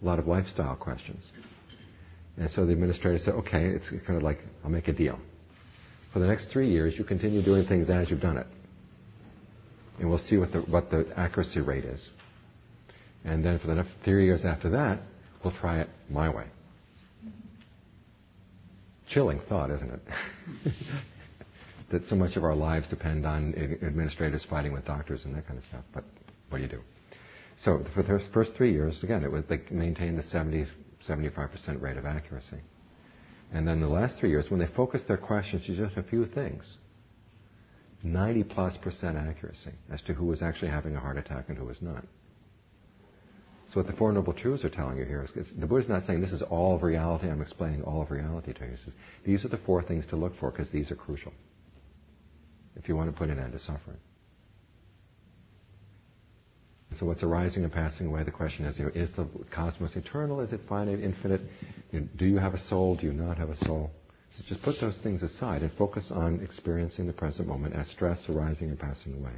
A 0.00 0.05
lot 0.05 0.18
of 0.18 0.26
lifestyle 0.26 0.76
questions." 0.76 1.24
And 2.40 2.50
so 2.53 2.64
the 2.64 2.72
administrator 2.72 3.18
said, 3.18 3.35
okay, 3.35 3.66
it's 3.66 3.88
kind 4.07 4.16
of 4.16 4.22
like, 4.22 4.40
I'll 4.64 4.70
make 4.70 4.88
a 4.88 4.92
deal. 4.92 5.18
For 6.12 6.20
the 6.20 6.26
next 6.26 6.46
three 6.50 6.70
years, 6.70 6.94
you 6.96 7.05
continue 7.05 7.42
doing 7.42 7.66
things 7.66 7.90
as 7.90 8.11
you've 8.11 8.20
done 8.20 8.38
it. 8.38 8.46
And 9.98 10.09
we'll 10.09 10.18
see 10.18 10.38
what 10.38 10.50
the, 10.50 10.61
what 10.61 10.90
the 10.90 11.07
accuracy 11.16 11.61
rate 11.61 11.85
is. 11.85 12.03
And 13.24 13.44
then 13.44 13.59
for 13.59 13.66
the 13.66 13.74
next 13.74 13.90
three 14.05 14.24
years 14.24 14.44
after 14.44 14.70
that, 14.70 15.03
we'll 15.44 15.53
try 15.53 15.81
it 15.81 15.90
my 16.09 16.31
way. 16.31 16.46
Chilling 19.11 19.40
thought, 19.49 19.70
isn't 19.70 19.90
it? 19.90 20.73
that 21.90 22.07
so 22.09 22.14
much 22.14 22.37
of 22.37 22.44
our 22.44 22.55
lives 22.55 22.88
depend 22.88 23.27
on 23.27 23.55
administrators 23.83 24.44
fighting 24.49 24.73
with 24.73 24.85
doctors 24.85 25.25
and 25.25 25.35
that 25.35 25.46
kind 25.46 25.59
of 25.59 25.64
stuff. 25.64 25.85
But 25.92 26.05
what 26.49 26.59
do 26.59 26.64
you 26.64 26.70
do? 26.70 26.81
So 27.64 27.85
for 27.94 28.03
the 28.03 28.20
first 28.33 28.55
three 28.57 28.73
years, 28.73 29.03
again, 29.03 29.25
it 29.25 29.31
was 29.31 29.44
they 29.49 29.61
maintained 29.70 30.18
the 30.18 30.23
70, 30.23 30.66
75% 31.09 31.83
rate 31.83 31.96
of 31.96 32.07
accuracy. 32.07 32.61
And 33.53 33.66
then 33.66 33.81
the 33.81 33.88
last 33.88 34.16
three 34.18 34.31
years, 34.31 34.49
when 34.49 34.61
they 34.61 34.68
focused 34.77 35.09
their 35.09 35.16
questions 35.16 35.66
to 35.66 35.77
just 35.77 35.96
a 35.96 36.05
few 36.05 36.27
things, 36.27 36.64
90 38.03 38.44
plus 38.44 38.77
percent 38.79 39.16
accuracy 39.16 39.73
as 39.92 40.01
to 40.03 40.14
who 40.14 40.27
was 40.27 40.40
actually 40.40 40.70
having 40.70 40.96
a 40.96 41.01
heart 41.01 41.18
attack 41.18 41.46
and 41.49 41.59
who 41.59 41.64
was 41.64 41.83
not. 41.83 42.05
So 43.72 43.78
what 43.78 43.87
the 43.87 43.92
Four 43.92 44.12
Noble 44.12 44.33
Truths 44.33 44.64
are 44.64 44.70
telling 44.70 44.96
you 44.96 45.04
here 45.04 45.28
is 45.37 45.46
the 45.56 45.66
Buddha's 45.66 45.88
not 45.88 46.04
saying 46.06 46.20
this 46.20 46.33
is 46.33 46.42
all 46.42 46.74
of 46.74 46.83
reality. 46.83 47.28
I'm 47.28 47.40
explaining 47.40 47.83
all 47.83 48.02
of 48.02 48.11
reality 48.11 48.52
to 48.52 48.64
you. 48.64 48.70
He 48.72 48.76
Says, 48.85 48.94
these 49.24 49.44
are 49.44 49.48
the 49.48 49.59
four 49.64 49.83
things 49.83 50.04
to 50.11 50.16
look 50.16 50.37
for 50.40 50.50
because 50.50 50.68
these 50.70 50.90
are 50.90 50.96
crucial 50.96 51.33
if 52.76 52.88
you 52.88 52.96
want 52.96 53.12
to 53.12 53.16
put 53.16 53.28
an 53.28 53.38
end 53.38 53.52
to 53.52 53.59
suffering. 53.61 53.98
So 56.98 57.06
what's 57.06 57.22
arising 57.22 57.62
and 57.62 57.72
passing 57.72 58.09
away? 58.09 58.24
The 58.24 58.33
question 58.33 58.64
is, 58.64 58.76
you 58.76 58.87
know, 58.87 58.90
is 58.94 59.09
the 59.16 59.28
cosmos 59.54 59.94
eternal? 59.94 60.40
Is 60.40 60.52
it 60.52 60.61
finite, 60.68 61.00
infinite? 61.00 61.42
You 61.92 62.00
know, 62.00 62.09
do 62.16 62.26
you 62.26 62.38
have 62.38 62.54
a 62.54 62.66
soul? 62.66 62.96
Do 62.96 63.06
you 63.06 63.12
not 63.12 63.38
have 63.38 63.50
a 63.50 63.56
soul? 63.64 63.92
So 64.37 64.44
just 64.48 64.62
put 64.62 64.76
those 64.80 64.98
things 65.02 65.22
aside 65.22 65.62
and 65.62 65.70
focus 65.78 66.11
on 66.11 66.40
experiencing 66.42 67.06
the 67.06 67.12
present 67.12 67.46
moment 67.46 67.76
as 67.76 67.88
stress 67.88 68.18
arising 68.28 68.70
and 68.70 68.78
passing 68.78 69.14
away. 69.14 69.33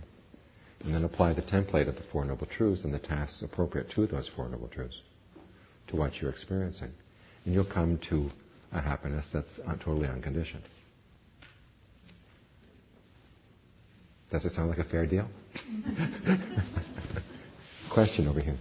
And 0.85 0.95
then 0.95 1.05
apply 1.05 1.35
the 1.35 1.43
template 1.43 1.89
of 1.89 1.95
the 1.95 2.03
Four 2.11 2.25
Noble 2.25 2.47
Truths 2.47 2.85
and 2.85 2.93
the 2.93 2.99
tasks 2.99 3.43
appropriate 3.43 3.91
to 3.93 4.07
those 4.07 4.29
Four 4.35 4.49
Noble 4.49 4.69
Truths, 4.69 4.97
to 5.89 5.97
what 5.97 6.21
you're 6.21 6.31
experiencing. 6.31 6.91
And 7.45 7.55
you'll 7.55 7.65
come 7.65 7.99
to 8.11 8.31
a 8.73 8.81
happiness 8.81 9.27
that's 9.33 9.61
totally 9.85 10.09
unconditioned. 10.09 10.65
Does 14.31 14.45
it 14.45 14.53
sound 14.53 14.71
like 14.71 14.79
a 14.79 14.85
fair 14.85 15.07
deal? 15.07 15.29
Question 17.93 18.27
over 18.27 18.41
here. 18.41 18.57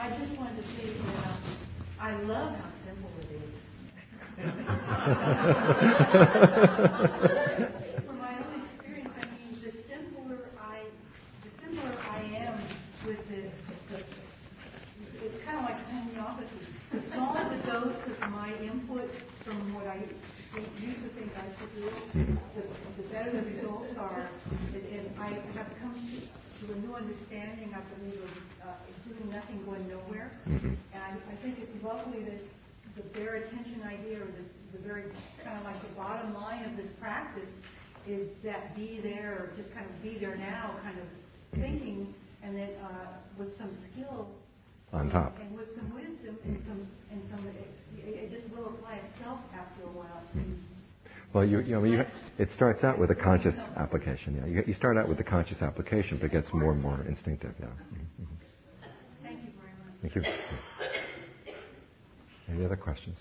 I 0.00 0.08
just 0.18 0.36
wanted 0.38 0.56
to 0.56 0.62
say 0.76 0.94
that 0.96 1.36
I 2.00 2.16
love 2.22 2.56
how 2.56 2.70
simple 2.84 3.10
it 3.20 3.30
is. 3.36 3.42
From 8.06 8.16
my 8.18 8.32
own 8.40 8.62
experience, 8.64 9.12
I 9.20 9.22
mean, 9.28 9.60
the 9.60 9.72
simpler 9.88 10.40
I, 10.58 10.84
the 11.44 11.50
simpler 11.60 11.92
I 12.00 12.20
am 12.32 12.56
with 13.06 13.20
this, 13.28 13.52
the, 13.90 13.98
it's 15.24 15.44
kind 15.44 15.58
of 15.58 15.64
like 15.64 15.76
homeopathy. 15.92 16.66
The 16.92 17.00
smaller 17.12 17.44
the 17.54 17.60
dose 17.70 18.02
of 18.08 18.18
my 18.30 18.54
input 18.60 19.10
from 19.44 19.74
what 19.74 19.86
I 19.86 19.96
used 20.00 21.02
to 21.02 21.08
think 21.12 21.30
I 21.36 21.44
should 21.60 21.72
do, 21.76 21.90
the, 22.56 22.62
the 23.02 23.08
better 23.12 23.30
the 23.32 23.42
results 23.50 23.92
are. 23.98 24.30
And, 24.72 24.76
and 24.76 25.10
I 25.20 25.28
have 25.56 25.68
come 25.78 25.92
to 25.94 26.00
to 26.60 26.72
a 26.72 26.76
new 26.76 26.94
understanding, 26.94 27.72
I 27.72 27.80
believe, 27.96 28.20
of 28.20 28.28
uh, 28.68 28.76
doing 29.08 29.32
nothing, 29.32 29.64
going 29.64 29.88
nowhere. 29.88 30.30
Mm-hmm. 30.46 30.76
And 30.92 31.00
I, 31.00 31.16
I 31.32 31.36
think 31.40 31.56
it's 31.58 31.72
lovely 31.82 32.22
that 32.24 32.36
the 32.96 33.02
bare 33.16 33.36
attention 33.36 33.80
idea, 33.82 34.20
or 34.20 34.28
the, 34.28 34.44
the 34.76 34.82
very 34.84 34.99
kind 35.44 35.58
of 35.58 35.64
like 35.64 35.80
the 35.82 35.94
bottom 35.96 36.34
line 36.34 36.64
of 36.64 36.76
this 36.76 36.90
practice, 37.00 37.50
is 38.06 38.28
that 38.44 38.74
be 38.76 39.00
there, 39.02 39.32
or 39.32 39.52
just 39.56 39.72
kind 39.74 39.86
of 39.86 40.02
be 40.02 40.18
there 40.18 40.36
now, 40.36 40.76
kind 40.82 40.98
of 40.98 41.06
thinking, 41.52 42.14
and 42.42 42.56
then 42.56 42.70
uh, 42.82 43.18
with 43.38 43.56
some 43.58 43.70
skill 43.92 44.28
on 44.92 45.10
top, 45.10 45.36
and, 45.38 45.48
and 45.48 45.58
with 45.58 45.74
some 45.76 45.94
wisdom, 45.94 46.38
and 46.44 46.56
mm-hmm. 46.56 46.68
some 46.68 46.86
and 47.10 47.22
some, 47.30 47.46
it, 47.46 48.08
it, 48.08 48.30
just 48.30 48.52
will 48.54 48.66
apply 48.66 48.96
itself 48.96 49.40
after 49.54 49.82
a 49.84 49.92
while. 49.92 50.22
Mm-hmm. 50.36 50.54
Well, 51.32 51.44
you, 51.44 51.60
you 51.60 51.74
know, 51.76 51.84
you, 51.84 52.04
it 52.38 52.48
starts 52.56 52.82
out 52.82 52.98
with 52.98 53.10
a 53.10 53.14
conscious 53.14 53.54
application. 53.76 54.36
Yeah, 54.36 54.46
you, 54.46 54.64
you, 54.66 54.74
start 54.74 54.96
out 54.96 55.08
with 55.08 55.16
the 55.16 55.24
conscious 55.24 55.62
application, 55.62 56.18
but 56.18 56.26
it 56.26 56.32
gets 56.32 56.52
more 56.52 56.72
and 56.72 56.82
more 56.82 57.04
instinctive. 57.06 57.54
Yeah. 57.60 57.66
Mm-hmm. 57.66 58.24
Thank 59.22 59.38
you 59.44 59.50
very 59.60 59.72
much. 59.78 60.12
Thank 60.12 60.16
you. 60.16 60.22
Any 62.52 62.64
other 62.64 62.76
questions? 62.76 63.16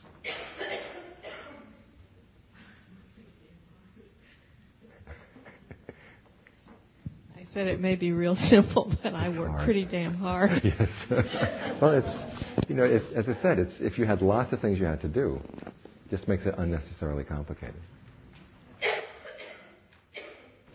I 7.37 7.38
said 7.53 7.67
it 7.67 7.79
may 7.79 7.95
be 7.95 8.11
real 8.11 8.35
simple, 8.49 8.93
but 9.03 9.13
I 9.13 9.29
work 9.37 9.49
hard. 9.49 9.65
pretty 9.65 9.85
damn 9.85 10.13
hard. 10.13 10.51
yes. 10.63 10.89
well, 11.81 11.93
it's 11.93 12.69
you 12.69 12.75
know, 12.75 12.83
it's, 12.83 13.05
as 13.15 13.25
I 13.27 13.41
said, 13.41 13.59
it's 13.59 13.73
if 13.79 13.97
you 13.97 14.05
had 14.05 14.21
lots 14.21 14.53
of 14.53 14.61
things 14.61 14.79
you 14.79 14.85
had 14.85 15.01
to 15.01 15.07
do, 15.07 15.39
it 15.65 15.73
just 16.09 16.27
makes 16.27 16.45
it 16.45 16.55
unnecessarily 16.57 17.23
complicated. 17.23 17.75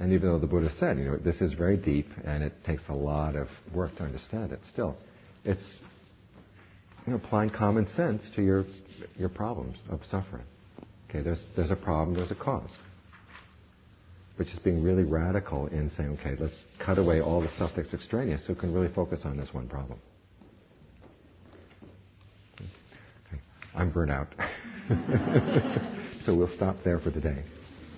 And 0.01 0.13
even 0.13 0.29
though 0.29 0.41
the 0.41 0.47
Buddha 0.47 0.71
said, 0.81 0.99
you 0.99 1.05
know, 1.05 1.17
this 1.17 1.41
is 1.41 1.53
very 1.53 1.77
deep 1.77 2.09
and 2.25 2.43
it 2.43 2.53
takes 2.67 2.83
a 2.89 2.93
lot 2.93 3.37
of 3.37 3.47
work 3.73 3.95
to 3.97 4.03
understand 4.03 4.51
it, 4.51 4.59
still, 4.73 4.97
it's 5.45 5.63
you 7.07 7.13
know, 7.13 7.17
applying 7.17 7.51
common 7.51 7.89
sense 7.95 8.23
to 8.35 8.43
your 8.43 8.65
your 9.17 9.29
problems 9.29 9.77
of 9.91 10.01
suffering. 10.11 10.45
Okay, 11.09 11.23
there's 11.23 11.41
there's 11.55 11.71
a 11.71 11.77
problem, 11.77 12.17
there's 12.17 12.33
a 12.33 12.35
cause. 12.35 12.71
But 14.37 14.47
just 14.47 14.65
being 14.65 14.83
really 14.83 15.05
radical 15.05 15.69
in 15.69 15.91
saying, 15.97 16.19
okay, 16.21 16.35
let's 16.41 16.55
cut 16.85 16.99
away 16.99 17.21
all 17.21 17.41
the 17.41 17.51
stuff 17.55 17.71
that's 17.77 17.95
extraneous 17.95 18.45
so 18.47 18.55
we 18.55 18.59
can 18.59 18.73
really 18.73 18.93
focus 18.93 19.21
on 19.25 19.37
this 19.37 19.49
one 19.53 19.69
problem. 19.69 19.99
Okay. 22.61 23.41
I'm 23.77 23.91
burnt 23.91 24.11
out. 24.11 24.29
so 26.25 26.35
we'll 26.35 26.55
stop 26.57 26.77
there 26.85 26.99
for 26.99 27.13
today. 27.13 27.45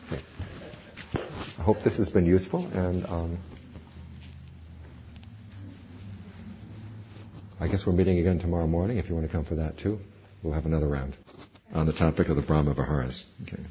Okay. 0.08 0.22
I 1.58 1.62
hope 1.62 1.78
this 1.84 1.96
has 1.96 2.10
been 2.10 2.26
useful, 2.26 2.66
and 2.66 3.06
um, 3.06 3.38
I 7.58 7.66
guess 7.66 7.84
we're 7.86 7.94
meeting 7.94 8.18
again 8.18 8.38
tomorrow 8.38 8.66
morning 8.66 8.98
if 8.98 9.08
you 9.08 9.14
want 9.14 9.26
to 9.26 9.32
come 9.32 9.44
for 9.44 9.54
that 9.54 9.78
too. 9.78 9.98
We'll 10.42 10.52
have 10.52 10.66
another 10.66 10.86
round 10.86 11.16
on 11.72 11.86
the 11.86 11.92
topic 11.92 12.28
of 12.28 12.36
the 12.36 12.42
Brahma 12.42 12.74
Viharas. 12.74 13.24
Okay. 13.42 13.62